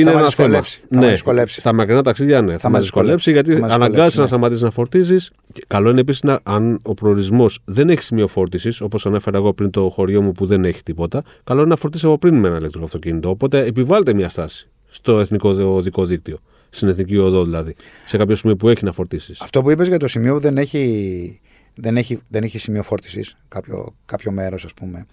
Είναι 0.00 0.12
μας 0.12 0.20
ένα 0.20 0.30
θέμα. 0.30 0.48
δυσκολέψει. 0.48 0.80
Θα 0.80 0.96
μας 0.96 1.04
ναι, 1.04 1.10
δυσκολέψει. 1.10 1.60
στα 1.60 1.72
μακρινά 1.72 2.02
ταξίδια 2.02 2.42
ναι, 2.42 2.46
θα, 2.58 2.68
μας 2.68 2.72
μας 2.72 2.80
δυσκολέψει 2.80 3.30
δυσκολέψει. 3.30 3.30
γιατί 3.30 3.52
Θα 3.52 3.60
μας 3.60 3.70
αναγκάζεις 3.74 3.94
δυσκολέψει, 3.94 4.16
να 4.16 4.22
ναι. 4.22 4.28
σταματήσεις 4.28 4.62
να 4.62 4.70
φορτίζεις. 4.70 5.30
Καλό 5.66 5.90
είναι 5.90 6.00
επίσης 6.00 6.22
αν 6.42 6.78
ο 6.82 6.94
προορισμός 6.94 7.58
δεν 7.64 7.88
έχει 7.90 8.02
σημείο 8.02 8.28
φόρτισης, 8.28 8.80
όπως 8.80 9.06
ανέφερα 9.06 9.36
εγώ 9.38 9.52
πριν 9.52 9.70
το 9.70 9.88
χωριό 9.88 10.22
μου 10.22 10.32
που 10.32 10.46
δεν 10.46 10.64
έχει 10.64 10.82
τίποτα, 10.82 11.22
καλό 11.44 11.60
είναι 11.60 11.68
να 11.68 11.76
φορτίσεις 11.76 12.06
από 12.06 12.18
πριν 12.18 12.34
με 12.34 12.48
ένα 12.48 12.56
ηλεκτρικό 12.56 12.84
αυτοκίνητο. 12.84 13.28
Οπότε 13.28 13.64
επιβάλλεται 13.64 14.14
μια 14.14 14.28
στάση 14.28 14.68
στο 14.88 15.18
εθνικό 15.20 15.50
οδικό 15.50 16.04
δίκτυο. 16.04 16.38
Στην 16.70 16.88
εθνική 16.88 17.16
οδό 17.16 17.44
δηλαδή. 17.44 17.74
Σε 18.06 18.16
κάποιο 18.16 18.36
σημείο 18.36 18.56
που 18.56 18.68
έχει 18.68 18.84
να 18.84 18.92
φορτίσεις. 18.92 19.40
Αυτό 19.40 19.62
που 19.62 19.70
είπες 19.70 19.88
για 19.88 19.98
το 19.98 20.08
σημείο 20.08 20.34
που 20.34 20.40
δεν 20.40 20.56
έχει, 20.58 21.40
δεν 21.74 21.96
έχει, 21.96 22.20
δεν 22.28 22.42
έχει 22.42 22.58
σημείο 22.58 22.82
φόρτισης, 22.82 23.36
κάποιο, 23.48 23.94
κάποιο 24.06 24.32
μέρος, 24.32 24.64
ας 24.64 24.74
πούμε. 24.74 25.06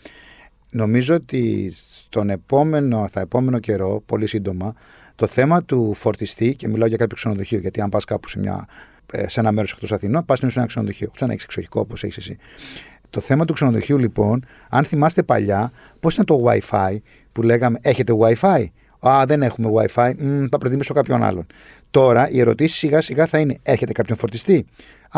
Νομίζω 0.74 1.16
ότι 1.16 1.72
στον 1.74 2.30
επόμενο, 2.30 3.08
θα 3.08 3.20
επόμενο 3.20 3.60
καιρό, 3.60 4.04
πολύ 4.06 4.28
σύντομα, 4.28 4.74
το 5.16 5.28
θέμα 5.28 5.64
του 5.64 5.94
φορτιστή, 5.94 6.56
και 6.56 6.68
μιλάω 6.68 6.88
για 6.88 6.98
κάποιο 6.98 7.16
ξενοδοχείο, 7.16 7.60
γιατί 7.60 7.82
αν 7.82 7.90
πας 7.90 8.06
κάπου 8.06 8.30
σε, 8.30 8.40
μια, 8.40 8.66
ε, 9.12 9.30
σε 9.30 9.40
ένα 9.40 9.52
μέρος 9.52 9.72
εκτός 9.72 9.92
Αθηνών, 9.92 10.26
πας 10.26 10.40
σε 10.40 10.46
ένα 10.56 10.66
ξενοδοχείο. 10.66 11.10
Όχι 11.14 11.26
να 11.26 11.32
έχεις 11.32 11.44
εξοχικό 11.44 11.80
όπως 11.80 12.04
έχεις 12.04 12.18
εσύ. 12.18 12.38
Το 13.10 13.20
θέμα 13.20 13.46
του 13.46 13.54
ξενοδοχείου, 13.54 13.98
λοιπόν, 13.98 14.46
αν 14.70 14.84
θυμάστε 14.84 15.24
παλιά, 15.24 15.72
πώς 16.00 16.14
ήταν 16.14 16.26
το 16.26 16.44
WiFi 16.46 16.98
που 17.32 17.42
λέγαμε, 17.42 17.78
Έχετε 17.82 18.14
WiFi. 18.20 18.66
Α, 19.08 19.26
δεν 19.26 19.42
έχουμε 19.42 19.70
WiFi. 19.76 20.14
Μ, 20.18 20.46
θα 20.52 20.58
προτιμήσω 20.58 20.94
κάποιον 20.94 21.24
άλλον. 21.24 21.46
Τώρα 21.92 22.30
οι 22.30 22.40
ερωτήσεις 22.40 22.78
σιγά 22.78 23.02
σιγά 23.02 23.26
θα 23.26 23.40
είναι: 23.40 23.58
Έρχεται 23.64 23.92
κάποιον 23.92 24.18
φορτιστή. 24.18 24.66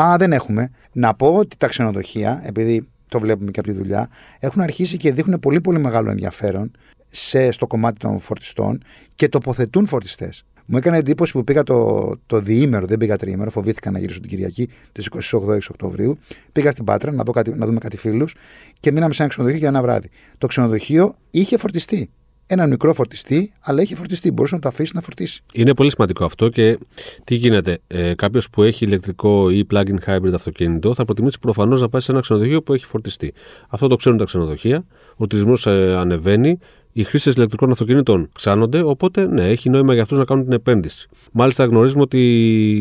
Α, 0.00 0.16
δεν 0.18 0.32
έχουμε. 0.32 0.70
Να 0.92 1.14
πω 1.14 1.34
ότι 1.34 1.56
τα 1.56 1.66
ξενοδοχεία, 1.66 2.40
επειδή 2.44 2.88
το 3.14 3.20
βλέπουμε 3.20 3.50
και 3.50 3.60
από 3.60 3.68
τη 3.68 3.74
δουλειά, 3.74 4.08
έχουν 4.38 4.62
αρχίσει 4.62 4.96
και 4.96 5.12
δείχνουν 5.12 5.40
πολύ 5.40 5.60
πολύ 5.60 5.78
μεγάλο 5.78 6.10
ενδιαφέρον 6.10 6.70
σε, 7.06 7.50
στο 7.50 7.66
κομμάτι 7.66 7.98
των 7.98 8.20
φορτιστών 8.20 8.82
και 9.16 9.28
τοποθετούν 9.28 9.86
φορτιστές. 9.86 10.44
Μου 10.66 10.76
έκανε 10.76 10.96
εντύπωση 10.96 11.32
που 11.32 11.44
πήγα 11.44 11.62
το, 11.62 12.10
το 12.26 12.40
διήμερο, 12.40 12.86
δεν 12.86 12.98
πήγα 12.98 13.16
τριήμερο, 13.16 13.50
φοβήθηκα 13.50 13.90
να 13.90 13.98
γυρίσω 13.98 14.20
την 14.20 14.28
Κυριακή 14.28 14.68
τη 14.92 15.04
28 15.32 15.58
Οκτωβρίου. 15.70 16.18
Πήγα 16.52 16.70
στην 16.70 16.84
Πάτρα 16.84 17.12
να, 17.12 17.22
δω 17.22 17.32
κάτι, 17.32 17.54
να 17.54 17.66
δούμε 17.66 17.78
κάτι 17.78 17.96
φίλους 17.96 18.34
και 18.80 18.92
μείναμε 18.92 19.14
σε 19.14 19.22
ένα 19.22 19.30
ξενοδοχείο 19.30 19.60
για 19.60 19.68
ένα 19.68 19.82
βράδυ. 19.82 20.08
Το 20.38 20.46
ξενοδοχείο 20.46 21.14
είχε 21.30 21.56
φορτιστή. 21.56 22.10
Ένα 22.46 22.66
μικρό 22.66 22.94
φορτιστή, 22.94 23.52
αλλά 23.60 23.82
είχε 23.82 23.94
φορτιστή. 23.94 24.30
Μπορούσε 24.32 24.54
να 24.54 24.60
το 24.60 24.68
αφήσει 24.68 24.92
να 24.94 25.00
φορτίσει. 25.00 25.42
Είναι 25.52 25.74
πολύ 25.74 25.90
σημαντικό 25.90 26.24
αυτό 26.24 26.48
και 26.48 26.78
τι 27.24 27.34
γίνεται. 27.34 27.78
Ε, 27.86 28.14
Κάποιος 28.14 28.50
που 28.50 28.62
έχει 28.62 28.84
ηλεκτρικό 28.84 29.50
ή 29.50 29.66
plug-in 29.70 29.96
hybrid 30.06 30.32
αυτοκίνητο 30.34 30.94
θα 30.94 31.04
προτιμήσει 31.04 31.38
προφανώς 31.38 31.80
να 31.80 31.88
πάει 31.88 32.00
σε 32.00 32.12
ένα 32.12 32.20
ξενοδοχείο 32.20 32.62
που 32.62 32.74
έχει 32.74 32.84
φορτιστεί. 32.84 33.32
Αυτό 33.68 33.88
το 33.88 33.96
ξέρουν 33.96 34.18
τα 34.18 34.24
ξενοδοχεία. 34.24 34.84
Ο 35.16 35.26
τουρισμό 35.26 35.72
ε, 35.72 35.94
ανεβαίνει. 35.96 36.58
Οι 36.92 37.02
χρήστες 37.04 37.34
ηλεκτρικών 37.34 37.70
αυτοκινήτων 37.70 38.28
ξάνονται. 38.34 38.82
Οπότε, 38.82 39.26
ναι, 39.26 39.48
έχει 39.48 39.70
νόημα 39.70 39.92
για 39.92 40.02
αυτούς 40.02 40.18
να 40.18 40.24
κάνουν 40.24 40.44
την 40.44 40.52
επένδυση. 40.52 41.08
Μάλιστα, 41.32 41.64
γνωρίζουμε 41.64 42.02
ότι 42.02 42.18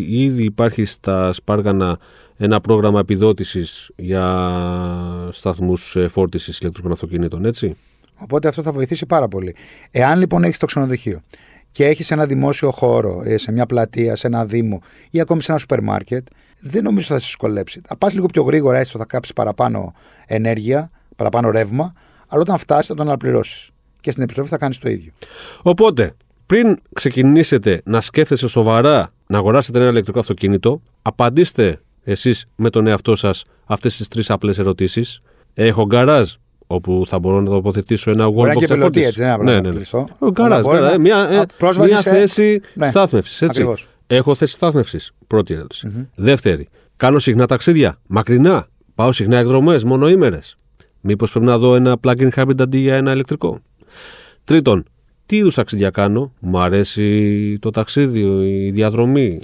ήδη 0.09 0.43
υπάρχει 0.43 0.85
στα 0.85 1.33
Σπάργανα 1.33 1.97
ένα 2.37 2.61
πρόγραμμα 2.61 2.99
επιδότησης 2.99 3.91
για 3.95 4.49
σταθμούς 5.31 5.97
φόρτισης 6.09 6.59
ηλεκτρικών 6.59 6.91
αυτοκινήτων, 6.91 7.45
έτσι; 7.45 7.75
Οπότε 8.15 8.47
αυτό 8.47 8.61
θα 8.61 8.71
βοηθήσει 8.71 9.05
πάρα 9.05 9.27
πολύ. 9.27 9.55
Εάν 9.91 10.19
λοιπόν 10.19 10.43
έχεις 10.43 10.57
το 10.57 10.65
ξενοδοχείο 10.65 11.19
και 11.73 11.85
έχεις 11.85 12.11
ένα 12.11 12.25
δημόσιο 12.25 12.71
χώρο, 12.71 13.21
ε, 13.25 13.37
σε 13.37 13.51
μια 13.51 13.65
πλατεία, 13.65 14.15
σε 14.15 14.27
ένα 14.27 14.45
δήμο 14.45 14.81
ή 15.11 15.19
ακόμη 15.19 15.41
σε 15.41 15.51
ένα 15.51 15.59
σούπερ 15.59 15.81
μάρκετ, 15.81 16.27
δεν 16.61 16.83
νομίζω 16.83 17.07
θα 17.07 17.19
σε 17.19 17.25
δυσκολέψει. 17.25 17.81
Θα 17.85 17.97
πας 17.97 18.13
λίγο 18.13 18.25
πιο 18.25 18.43
γρήγορα, 18.43 18.77
έστω 18.77 18.97
θα 18.97 19.05
κάψεις 19.05 19.33
παραπάνω 19.33 19.93
ενέργεια, 20.25 20.91
παραπάνω 21.15 21.49
ρεύμα, 21.51 21.93
αλλά 22.27 22.41
όταν 22.41 22.57
φτάσεις 22.57 22.87
θα 22.87 22.95
τον 22.95 23.07
αναπληρώσεις. 23.07 23.69
Και 24.01 24.11
στην 24.11 24.23
επιστροφή 24.23 24.49
θα 24.49 24.57
κάνεις 24.57 24.77
το 24.77 24.89
ίδιο. 24.89 25.11
Οπότε, 25.61 26.13
πριν 26.45 26.77
ξεκινήσετε 26.93 27.81
να 27.85 28.01
σκέφτεστε 28.01 28.47
σοβαρά 28.47 29.11
να 29.27 29.37
αγοράσετε 29.37 29.79
ένα 29.79 29.89
ηλεκτρικό 29.89 30.19
αυτοκίνητο, 30.19 30.81
απαντήστε 31.01 31.77
εσείς 32.03 32.45
με 32.55 32.69
τον 32.69 32.87
εαυτό 32.87 33.15
σας 33.15 33.43
αυτές 33.65 33.97
τις 33.97 34.07
τρεις 34.07 34.29
απλές 34.29 34.59
ερωτήσεις. 34.59 35.19
Έχω 35.53 35.85
γκαράζ 35.85 36.33
όπου 36.67 37.03
θα 37.07 37.19
μπορώ 37.19 37.41
να 37.41 37.49
τοποθετήσω 37.49 38.11
ένα 38.11 38.29
Μπορεί 38.29 38.47
να 38.49 38.53
wallbox 38.53 38.57
και 38.57 38.67
πελωτή, 38.67 38.85
επότης. 38.99 39.05
έτσι, 39.07 39.19
δεν 39.19 39.25
είναι 39.29 39.35
απλά 39.35 39.45
ναι, 39.51 39.55
να 39.55 39.61
ναι, 39.61 39.69
ναι. 39.69 39.75
κλειστό. 39.75 39.97
Ο 39.97 40.15
Αλλά 40.19 40.31
Γκαράζ, 40.31 40.61
μπορεί 40.61 40.77
γκαράζ, 40.77 40.91
να- 40.91 40.99
μια, 40.99 41.17
α, 41.17 41.33
ε, 41.33 41.45
πρόσβαση 41.57 41.89
μια 41.89 42.01
σε- 42.01 42.09
θέση 42.09 42.61
Ναι, 42.73 42.87
στάθμευσης, 42.87 43.41
έτσι. 43.41 43.45
ακριβώς. 43.61 43.87
Έχω 44.07 44.35
θέση 44.35 44.53
στάθμευσης, 44.53 45.11
πρώτη 45.27 45.53
ερώτηση. 45.53 45.91
Δεύτερη, 46.15 46.67
κάνω 46.97 47.19
συχνά 47.19 47.45
ταξίδια, 47.45 47.95
μακρινά, 48.07 48.67
πάω 48.95 49.11
συχνά 49.11 49.37
εκδρομές, 49.37 49.83
μονοήμερες. 49.83 50.57
Μήπως 51.01 51.31
πρέπει 51.31 51.45
να 51.45 51.57
δω 51.57 51.75
ένα 51.75 51.95
plug-in 52.03 52.29
hybrid 52.35 52.61
αντί 52.61 52.77
για 52.77 52.95
ένα 52.95 53.11
ηλεκτρικό. 53.13 53.59
Τρίτον, 54.43 54.85
τι 55.25 55.35
είδους 55.35 55.55
ταξίδια 55.55 55.89
κάνω. 55.89 56.33
Μου 56.39 56.59
αρέσει 56.59 57.57
το 57.61 57.69
ταξίδι, 57.69 58.19
η 58.65 58.71
διαδρομή. 58.71 59.39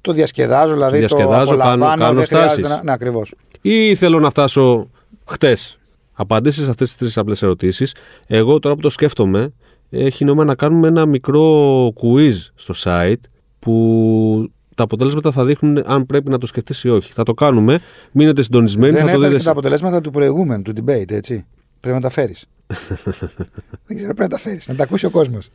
Το 0.00 0.12
διασκεδάζω, 0.12 0.72
δηλαδή 0.72 0.92
το 0.92 0.98
διασκεδάζω, 0.98 1.50
κάνω- 1.50 1.62
απολαμβάνω, 1.62 2.02
κάνω 2.02 2.14
δεν 2.14 2.26
χρειάζεται 2.26 2.52
στάσεις. 2.60 2.68
να... 2.76 2.82
Ναι, 2.84 2.92
ακριβώς. 2.92 3.34
Ή 3.60 3.94
θέλω 3.94 4.20
να 4.20 4.30
φτάσω 4.30 4.90
χτες. 5.26 5.78
Απαντήσεις 6.22 6.64
σε 6.64 6.70
αυτές 6.70 6.88
τις 6.88 6.96
τρεις 6.98 7.18
απλές 7.18 7.42
ερωτήσεις. 7.42 7.94
Εγώ 8.26 8.58
τώρα 8.58 8.74
που 8.74 8.80
το 8.80 8.90
σκέφτομαι, 8.90 9.52
έχει 9.90 10.24
νόημα 10.24 10.44
να 10.44 10.54
κάνουμε 10.54 10.88
ένα 10.88 11.06
μικρό 11.06 11.86
quiz 11.88 12.32
στο 12.54 12.74
site 12.84 13.20
που 13.58 14.50
τα 14.74 14.82
αποτέλεσματα 14.82 15.30
θα 15.32 15.44
δείχνουν 15.44 15.82
αν 15.86 16.06
πρέπει 16.06 16.30
να 16.30 16.38
το 16.38 16.46
σκεφτείς 16.46 16.84
ή 16.84 16.88
όχι. 16.88 17.12
Θα 17.12 17.22
το 17.22 17.32
κάνουμε. 17.32 17.80
Μείνετε 18.12 18.42
συντονισμένοι. 18.42 18.92
Δεν 18.92 19.00
θα 19.00 19.06
το 19.06 19.10
έφερε 19.12 19.26
δείτε. 19.26 19.38
και 19.38 19.44
τα 19.44 19.50
αποτελέσματα 19.50 20.00
του 20.00 20.10
προηγούμενου, 20.10 20.62
του 20.62 20.72
debate, 20.76 21.10
έτσι. 21.10 21.46
Πρέπει 21.80 21.96
να 21.96 22.02
τα 22.02 22.10
φέρεις. 22.10 22.46
δεν 23.86 23.96
ξέρω, 23.96 24.14
πρέπει 24.14 24.20
να 24.20 24.28
τα 24.28 24.38
φέρεις. 24.38 24.68
Να 24.68 24.74
τα 24.74 24.82
ακούσει 24.82 25.06
ο 25.06 25.10
κόσμος. 25.10 25.48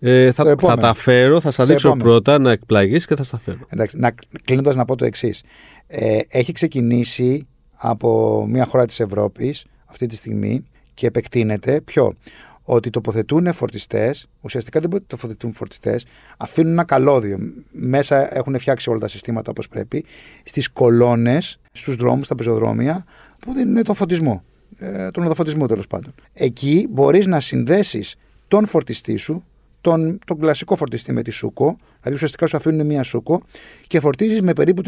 Ε, 0.00 0.24
Στο 0.24 0.32
θα, 0.32 0.44
θα 0.44 0.50
επόμενο. 0.50 0.80
τα 0.80 0.94
φέρω, 0.94 1.34
θα 1.34 1.50
σας 1.50 1.54
Στο 1.54 1.64
δείξω 1.64 1.88
επόμενο. 1.88 2.10
πρώτα 2.10 2.38
να 2.38 2.50
εκπλαγείς 2.50 3.06
και 3.06 3.16
θα 3.16 3.22
στα 3.22 3.38
φέρω. 3.38 3.58
Εντάξει, 3.68 3.98
να, 3.98 4.14
κλείνοντας 4.44 4.76
να 4.76 4.84
πω 4.84 4.96
το 4.96 5.04
εξής. 5.04 5.42
Ε, 5.86 6.18
έχει 6.28 6.52
ξεκινήσει 6.52 7.46
από 7.74 8.44
μια 8.48 8.64
χώρα 8.66 8.86
της 8.86 9.00
Ευρώπης 9.00 9.64
αυτή 9.88 10.06
τη 10.06 10.14
στιγμή 10.14 10.64
και 10.94 11.06
επεκτείνεται. 11.06 11.80
Ποιο; 11.80 12.14
Ότι 12.62 12.90
τοποθετούν 12.90 13.52
φορτιστές, 13.52 14.26
ουσιαστικά 14.40 14.80
δεν 14.80 15.04
τοποθετούν 15.06 15.52
φορτιστές, 15.52 16.06
αφήνουν 16.38 16.72
ένα 16.72 16.84
καλώδιο. 16.84 17.38
Μέσα 17.70 18.36
έχουν 18.36 18.58
φτιάξει 18.58 18.90
όλα 18.90 18.98
τα 18.98 19.08
συστήματα 19.08 19.50
όπως 19.50 19.68
πρέπει, 19.68 20.04
στις 20.44 20.70
κολόνες, 20.70 21.60
στους 21.72 21.96
δρόμους, 21.96 22.26
στα 22.26 22.34
πεζοδρόμια, 22.34 23.04
που 23.38 23.52
δίνουν 23.52 23.82
το 23.82 23.94
φωτισμό. 23.94 24.42
Ε, 24.78 25.10
τον 25.10 25.24
οδοφωτισμό 25.24 25.66
τέλος 25.66 25.86
πάντων. 25.86 26.14
Εκεί 26.32 26.86
μπορείς 26.90 27.26
να 27.26 27.40
συνδέσεις 27.40 28.16
τον 28.48 28.66
φορτιστή 28.66 29.16
σου 29.16 29.44
τον, 29.80 30.18
τον 30.26 30.38
κλασικό 30.38 30.76
φορτιστή 30.76 31.12
με 31.12 31.22
τη 31.22 31.30
σούκο, 31.30 31.76
δηλαδή 31.96 32.14
ουσιαστικά 32.14 32.46
σου 32.46 32.56
αφήνουν 32.56 32.86
μία 32.86 33.02
σούκο 33.02 33.42
και 33.86 34.00
φορτίζεις 34.00 34.42
με 34.42 34.52
περίπου 34.52 34.82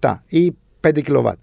3,7 0.00 0.14
ή 0.26 0.52
5 0.80 1.02
κιλοβάτ. 1.02 1.38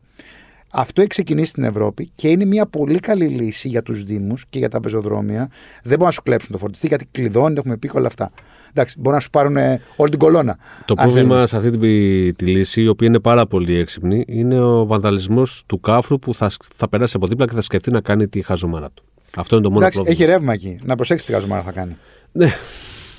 Αυτό 0.71 1.01
έχει 1.01 1.09
ξεκινήσει 1.09 1.49
στην 1.49 1.63
Ευρώπη 1.63 2.11
και 2.15 2.27
είναι 2.29 2.45
μια 2.45 2.65
πολύ 2.65 2.99
καλή 2.99 3.25
λύση 3.27 3.67
για 3.67 3.81
τους 3.83 4.03
Δήμους 4.03 4.45
και 4.49 4.59
για 4.59 4.69
τα 4.69 4.79
πεζοδρόμια. 4.79 5.49
Δεν 5.81 5.89
μπορούν 5.89 6.05
να 6.05 6.11
σου 6.11 6.21
κλέψουν 6.23 6.51
το 6.51 6.57
φορτιστή 6.57 6.87
γιατί 6.87 7.05
κλειδώνει, 7.11 7.53
το 7.55 7.59
έχουμε 7.63 7.77
πει 7.77 7.87
και 7.89 7.97
όλα 7.97 8.07
αυτά. 8.07 8.31
Εντάξει, 8.69 8.95
μπορούν 8.97 9.13
να 9.13 9.19
σου 9.19 9.29
πάρουν 9.29 9.57
ε, 9.57 9.81
όλη 9.95 10.09
την 10.09 10.19
κολόνα. 10.19 10.57
Το 10.85 10.93
αν 10.97 11.05
πρόβλημα 11.05 11.33
θέλουν. 11.33 11.47
σε 11.47 11.57
αυτή 11.57 11.77
τη, 11.77 12.33
τη 12.33 12.45
λύση, 12.45 12.81
η 12.81 12.87
οποία 12.87 13.07
είναι 13.07 13.19
πάρα 13.19 13.47
πολύ 13.47 13.75
έξυπνη, 13.75 14.23
είναι 14.27 14.59
ο 14.59 14.85
βανδαλισμό 14.85 15.43
του 15.65 15.79
κάφρου 15.79 16.19
που 16.19 16.33
θα, 16.33 16.49
σκ- 16.49 16.63
θα 16.75 16.89
περάσει 16.89 17.13
από 17.17 17.27
δίπλα 17.27 17.45
και 17.47 17.53
θα 17.53 17.61
σκεφτεί 17.61 17.91
να 17.91 18.01
κάνει 18.01 18.27
τη 18.27 18.41
χαζομάρα 18.41 18.89
του. 18.93 19.03
Αυτό 19.35 19.55
είναι 19.55 19.63
το 19.63 19.71
μόνο 19.71 19.85
Εντάξει, 19.85 20.01
πρόβλημα. 20.03 20.23
έχει 20.23 20.31
ρεύμα 20.37 20.53
εκεί. 20.53 20.79
Να 20.83 20.95
προσέξει 20.95 21.25
τι 21.25 21.31
γαζομάρα 21.31 21.61
θα 21.63 21.71
κάνει. 21.71 21.97
Ναι. 22.31 22.49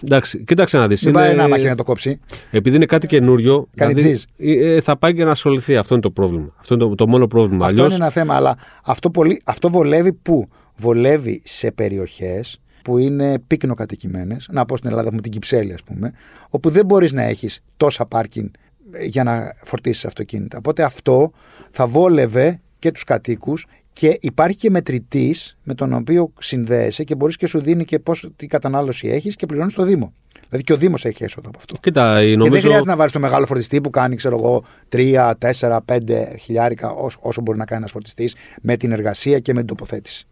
Εντάξει, 0.04 0.44
κοίταξε 0.44 0.78
να 0.78 0.88
δεις. 0.88 1.02
Δεν 1.02 1.12
πάει 1.12 1.30
ένα 1.30 1.48
μάχη 1.48 1.66
να 1.66 1.74
το 1.74 1.82
κόψει. 1.84 2.20
Επειδή 2.50 2.76
είναι 2.76 2.86
κάτι 2.86 3.06
καινούριο, 3.06 3.68
Κάνει 3.74 3.94
δηλαδή, 3.94 4.14
τζιζ. 4.14 4.24
ε, 4.38 4.74
ε, 4.74 4.80
θα 4.80 4.96
πάει 4.96 5.14
και 5.14 5.24
να 5.24 5.30
ασχοληθεί. 5.30 5.76
Αυτό 5.76 5.94
είναι 5.94 6.02
το 6.02 6.10
πρόβλημα. 6.10 6.54
Αυτό 6.58 6.74
είναι 6.74 6.84
το, 6.84 6.94
το 6.94 7.08
μόνο 7.08 7.26
πρόβλημα. 7.26 7.64
Αυτό 7.66 7.76
Αλλιώς, 7.76 7.94
είναι 7.94 8.04
ένα 8.04 8.12
θέμα, 8.12 8.34
αλλά 8.34 8.58
αυτό, 8.84 9.10
πολύ, 9.10 9.42
αυτό 9.44 9.70
βολεύει 9.70 10.12
πού; 10.12 10.48
Βολεύει 10.76 11.42
σε 11.44 11.70
περιοχές 11.72 12.60
που 12.82 12.98
είναι 12.98 13.38
πύκνο 13.46 13.74
κατοικημένες. 13.74 14.48
Να 14.50 14.64
πω 14.64 14.76
στην 14.76 14.88
Ελλάδα 14.88 15.06
έχουμε 15.06 15.22
την 15.22 15.32
Κυψέλη, 15.32 15.72
ας 15.72 15.82
πούμε, 15.82 16.12
όπου 16.50 16.70
δεν 16.70 16.84
μπορείς 16.86 17.12
να 17.12 17.22
έχεις 17.22 17.60
τόσα 17.76 18.06
πάρκινγκ 18.06 18.48
ε, 18.92 19.04
για 19.04 19.24
να 19.24 19.52
φορτίσεις 19.64 20.04
αυτοκίνητα. 20.04 20.58
Οπότε 20.58 20.82
αυτό 20.82 21.32
θα 21.70 21.86
βόλευε 21.86 22.60
και 22.78 22.92
τους 22.92 23.04
κατοίκους 23.04 23.66
και 23.98 24.18
υπάρχει 24.20 24.56
και 24.56 24.70
μετρητής 24.70 25.56
με 25.62 25.74
τον 25.74 25.92
οποίο 25.92 26.32
συνδέεσαι 26.38 27.04
και 27.04 27.14
μπορείς 27.14 27.36
και 27.36 27.46
σου 27.46 27.60
δίνει 27.60 27.84
και 27.84 27.98
πώς, 27.98 28.28
τι 28.36 28.46
κατανάλωση 28.46 29.08
έχεις 29.08 29.36
και 29.36 29.46
πληρώνεις 29.46 29.74
το 29.74 29.82
Δήμο. 29.82 30.12
Δηλαδή 30.48 30.64
και 30.64 30.72
ο 30.72 30.76
Δήμος 30.76 31.04
έχει 31.04 31.24
έσοδα 31.24 31.48
από 31.48 31.58
αυτό. 31.58 31.76
Κοίτα, 31.80 32.20
Και 32.20 32.28
δεν 32.28 32.38
νομίζω. 32.38 32.60
χρειάζεται 32.60 32.90
να 32.90 32.96
βάλεις 32.96 33.12
το 33.12 33.18
μεγάλο 33.18 33.46
φορτιστή 33.46 33.80
που 33.80 33.90
κάνει, 33.90 34.16
ξέρω 34.16 34.36
εγώ, 34.36 34.64
3, 34.88 35.34
4, 35.38 35.80
5 35.84 35.96
χιλιάρικα, 36.40 36.90
όσο, 36.90 37.18
όσο 37.20 37.40
μπορεί 37.40 37.58
να 37.58 37.64
κάνει 37.64 37.80
ένας 37.80 37.92
φορτιστής 37.92 38.34
με 38.62 38.76
την 38.76 38.92
εργασία 38.92 39.38
και 39.38 39.52
με 39.52 39.58
την 39.58 39.68
τοποθέτηση. 39.68 40.26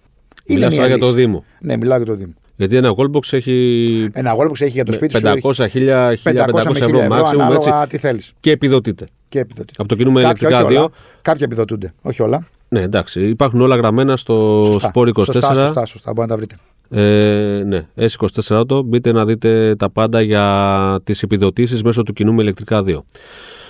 Μιλάς 0.49 0.69
μια 0.69 0.77
τώρα 0.77 0.89
για 0.89 0.99
το 0.99 1.07
λύση. 1.07 1.19
Δήμο. 1.19 1.45
Ναι, 1.61 1.77
μιλάω 1.77 1.97
για 1.97 2.07
το 2.07 2.15
Δήμο. 2.15 2.35
Γιατί 2.57 2.77
ένα 2.77 2.95
wallbox 2.97 3.33
έχει 3.33 4.11
Ένα 4.13 4.31
αγώνα 4.31 4.49
που 4.49 4.55
έχει 4.59 4.71
για 4.71 4.85
το 4.85 4.93
σπίτι 4.93 5.19
σου. 5.19 5.23
500, 5.43 5.53
1000, 5.55 6.15
1500 6.15 6.17
500 6.23 6.71
με 6.73 6.79
1000 6.79 6.83
ευρώ 6.83 6.99
ευρώ, 6.99 7.17
maximum 7.17 7.21
έτσι, 7.21 7.35
ανάλογα 7.35 7.87
τι 7.87 7.99
θέλεις. 7.99 8.33
και 8.41 8.51
επιδοτείται. 8.51 9.07
Και 9.29 9.39
επιδοτείται. 9.39 9.75
Από 9.77 9.89
το 9.89 9.95
κινούμε 9.95 10.23
Κάποια, 10.23 10.49
ηλεκτρικά 10.49 10.67
όχι 10.67 10.77
όλα. 10.77 10.87
2. 10.87 10.93
Κάποια 11.23 11.47
επιδοτούνται. 11.47 11.93
Όχι 12.03 12.23
όλα. 12.23 12.47
Ναι, 12.77 12.83
εντάξει. 12.83 13.29
Υπάρχουν 13.29 13.61
όλα 13.61 13.77
γραμμένα 13.77 14.17
στο 14.17 14.63
Σωστά. 14.73 14.91
Sport 14.95 15.09
24. 15.09 15.13
Σωστά, 15.25 15.55
σωστά, 15.55 15.87
σωστά. 15.87 16.13
Μπορεί 16.13 16.29
να 16.29 16.35
τα 16.35 16.37
βρείτε. 16.37 16.57
Ε, 16.91 17.63
ναι, 17.65 17.87
S24 17.97 18.61
Auto. 18.61 18.85
Μπείτε 18.85 19.13
να 19.13 19.25
δείτε 19.25 19.75
τα 19.75 19.91
πάντα 19.91 20.21
για 20.21 20.99
τις 21.05 21.23
επιδοτήσεις 21.23 21.83
μέσω 21.83 22.03
του 22.03 22.13
κινούμε 22.13 22.43
ηλεκτρικά 22.43 22.83
2. 22.87 22.99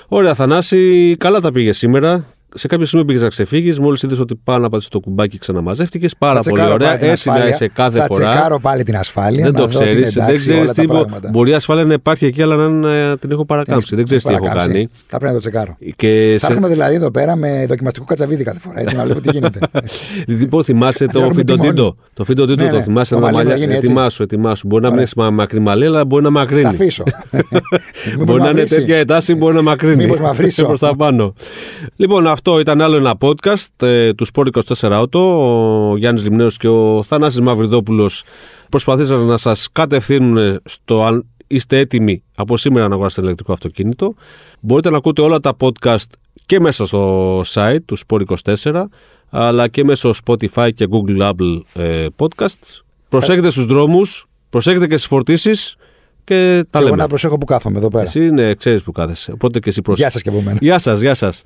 Ωραία, 0.09 0.35
Θανάση, 0.35 1.15
καλά 1.19 1.41
τα 1.41 1.53
πήγες 1.53 1.77
σήμερα. 1.77 2.27
Σε 2.59 2.67
κάποιο 2.67 2.87
σημείο 2.87 3.05
πήγες 3.05 3.23
να 3.23 3.29
ξεφύγεις. 3.29 3.79
Μόλις 3.79 4.03
είδες 4.03 4.19
ότι 4.19 4.41
πάνω 4.45 4.59
να 4.61 4.69
πατήσεις 4.69 4.91
το 4.91 5.01
κουμπάκι, 5.01 5.39
ξαναμαζεύτηκες. 5.39 6.17
Πάρα 6.19 6.35
Θα 6.35 6.41
πολύ 6.51 6.53
τσεκάρω 6.63 6.75
ωραία. 6.75 6.89
πάλι 6.89 7.01
την 7.01 7.11
Έτσι 7.11 7.29
να 7.29 7.35
ασφάλεια. 7.35 7.55
είσαι 7.55 7.69
κάθε 7.69 7.99
θα 7.99 8.05
φορά. 8.07 8.31
τσεκάρω 8.33 8.59
πάλι 8.61 8.83
την 8.83 8.97
ασφάλεια. 8.97 9.45
Δεν 9.45 9.53
να 9.53 9.59
το 9.61 9.67
δω 9.67 9.79
ότι 9.79 9.91
είναι 9.91 10.01
ξέρει. 10.01 10.11
Δεν 10.15 10.25
εντάξει 10.25 10.45
ξέρεις 10.45 10.63
όλα 10.63 10.73
τι. 10.73 10.87
τα 10.87 10.93
μπο- 10.93 11.01
πράγματα. 11.01 11.29
Μπορεί 11.33 11.51
η 11.51 11.55
ασφάλεια 11.55 11.85
να 11.85 11.93
υπάρχει 11.93 12.27
εκεί, 12.27 12.43
αλλά 12.43 12.57
να 12.69 12.93
ε, 12.95 13.17
την 13.17 13.31
έχω 13.31 13.45
παρακάμψει. 13.45 13.95
Δεν 13.97 14.05
ξέρεις 14.05 14.25
τι 14.25 14.31
έχω 14.33 14.43
Παρακάμψει. 14.43 14.69
κάνει. 14.73 14.89
Θα 15.07 15.19
πρέπει 15.19 15.25
να 15.25 15.33
το 15.33 15.39
τσεκάρω. 15.39 15.77
Και 15.97 16.37
Θα 16.39 16.47
σε... 16.47 16.53
έρχομαι 16.53 16.69
δηλαδή 16.69 16.95
εδώ 16.95 17.11
πέρα 17.11 17.37
με 17.37 17.65
δοκιμαστικό 17.69 18.05
κατσαβίδι 18.05 18.45
κάθε 18.45 18.59
φορά. 18.59 18.81
Έτσι 18.81 18.97
να 18.97 19.05
βλέπω 19.05 19.21
τι 19.21 19.31
γίνεται. 19.31 19.59
Λοιπόν, 20.27 20.65
θυμάσαι 20.65 21.07
το 21.07 21.19
Αλλιώς 21.19 21.29
με 21.35 21.39
φιντοτίντο. 21.41 21.73
τιμώνει. 21.75 21.95
Το 22.15 22.25
φιντοτίντο 22.25 22.63
Ναι, 22.65 22.71
το 22.71 22.77
ναι. 22.77 22.83
θυμάσαι 22.83 23.15
Το 23.15 23.21
τα 23.21 23.25
μαλλί 23.27 23.37
μαλλιά. 23.37 23.53
να 23.53 23.59
γίνει 23.59 23.73
έτσι. 23.75 23.85
Ετοιμάσου, 23.87 24.23
ετοιμάσου. 24.23 24.67
Μπορεί 24.67 24.83
να 24.83 24.89
μην 24.91 24.99
Ωραία. 24.99 25.27
είναι 25.27 25.31
μακρύ 25.37 25.59
μαλλί, 25.61 25.87
αλλά 25.87 26.05
μπορεί 26.05 26.23
να 26.23 26.29
Θα 26.29 26.35
μακρύνει. 26.39 26.65
αφήσω. 26.67 27.05
Μπορεί 28.25 28.41
να 28.43 28.49
είναι 28.51 28.65
τέτοια 28.65 28.97
ετάση, 28.97 29.35
μπορεί 29.35 29.55
να 29.55 29.63
μακρύνει. 29.63 29.97
Μήπως 30.05 30.21
με 30.21 30.29
αφήσω. 30.29 30.65
Προς 30.67 30.81
τα 30.81 30.97
πάνω. 30.97 31.35
Λοιπόν, 31.97 32.27
αυτό 32.27 32.46
ήταν 32.51 32.81
άλλο 32.81 32.97
ένα 32.97 33.15
podcast 33.21 33.83
ε, 33.87 34.13
του 34.13 34.27
Sport 34.35 34.47
24 34.79 35.03
Auto. 35.03 35.19
Ο 35.91 35.97
Γιάννης 35.97 36.23
Λιμνέος 36.23 36.57
και 36.57 36.69
ο 36.69 37.03
Θανάσης 37.03 37.41
Μαυριδόπουλος 37.41 38.23
προσπαθήσαν 38.69 39.21
να 39.21 39.37
σας 39.37 39.69
κατευθύνουν 39.73 40.59
στο 40.65 41.05
αν 41.05 41.27
είστε 41.47 41.79
έτοιμοι 41.79 42.23
από 42.35 42.57
σήμερα 42.57 42.89
να 42.89 42.95
αγοράσετε 42.95 43.23
ηλεκτρικό 43.23 43.53
αυτοκίνητο. 43.53 44.15
Μπορείτε 44.61 44.91
να 44.91 44.97
ακούτε 44.97 45.23
όλα 45.23 45.41
τα 45.41 45.57
podcast 45.61 46.07
και 46.47 46.61
μέσα 46.61 46.87
στο 46.87 47.41
site 47.41 47.79
του 47.85 47.97
Sport 48.07 48.21
24 48.63 48.85
αλλά 49.31 49.69
και 49.69 49.85
μέσω 49.85 50.11
Spotify 50.25 50.69
και 50.75 50.89
Google 50.91 51.23
Apple 51.31 51.61
ε, 51.75 52.07
Podcasts. 52.17 52.81
Προσέχετε 53.09 53.51
στους 53.51 53.67
δρόμους, 53.67 54.27
προσέχετε 54.51 54.87
και 54.87 54.97
στις 54.97 55.07
φορτίσεις 55.07 55.77
και 56.25 56.65
τα 56.71 56.79
Εγώ 56.79 56.89
λέμε. 56.89 57.03
να 57.03 57.09
προσέχω 57.09 57.39
που 57.39 57.47
κάθομαι 57.47 57.79
εδώ 57.79 57.89
πέρα. 57.89 58.03
Εσύ 58.05 58.31
ναι, 58.31 58.55
ξέρεις 58.55 58.83
που 58.83 58.93
κάθεσαι. 58.93 59.33
Οπότε 59.33 59.59
και 59.59 59.69
εσύ 59.69 59.83
προσέχεις. 59.83 60.03
Γεια 60.13 60.13
σας 60.13 60.23
και 60.23 60.29
από 60.29 60.41
μένα. 60.41 60.59
Γεια 60.61 60.79
σας, 60.79 61.01
γεια 61.01 61.15
σας. 61.15 61.43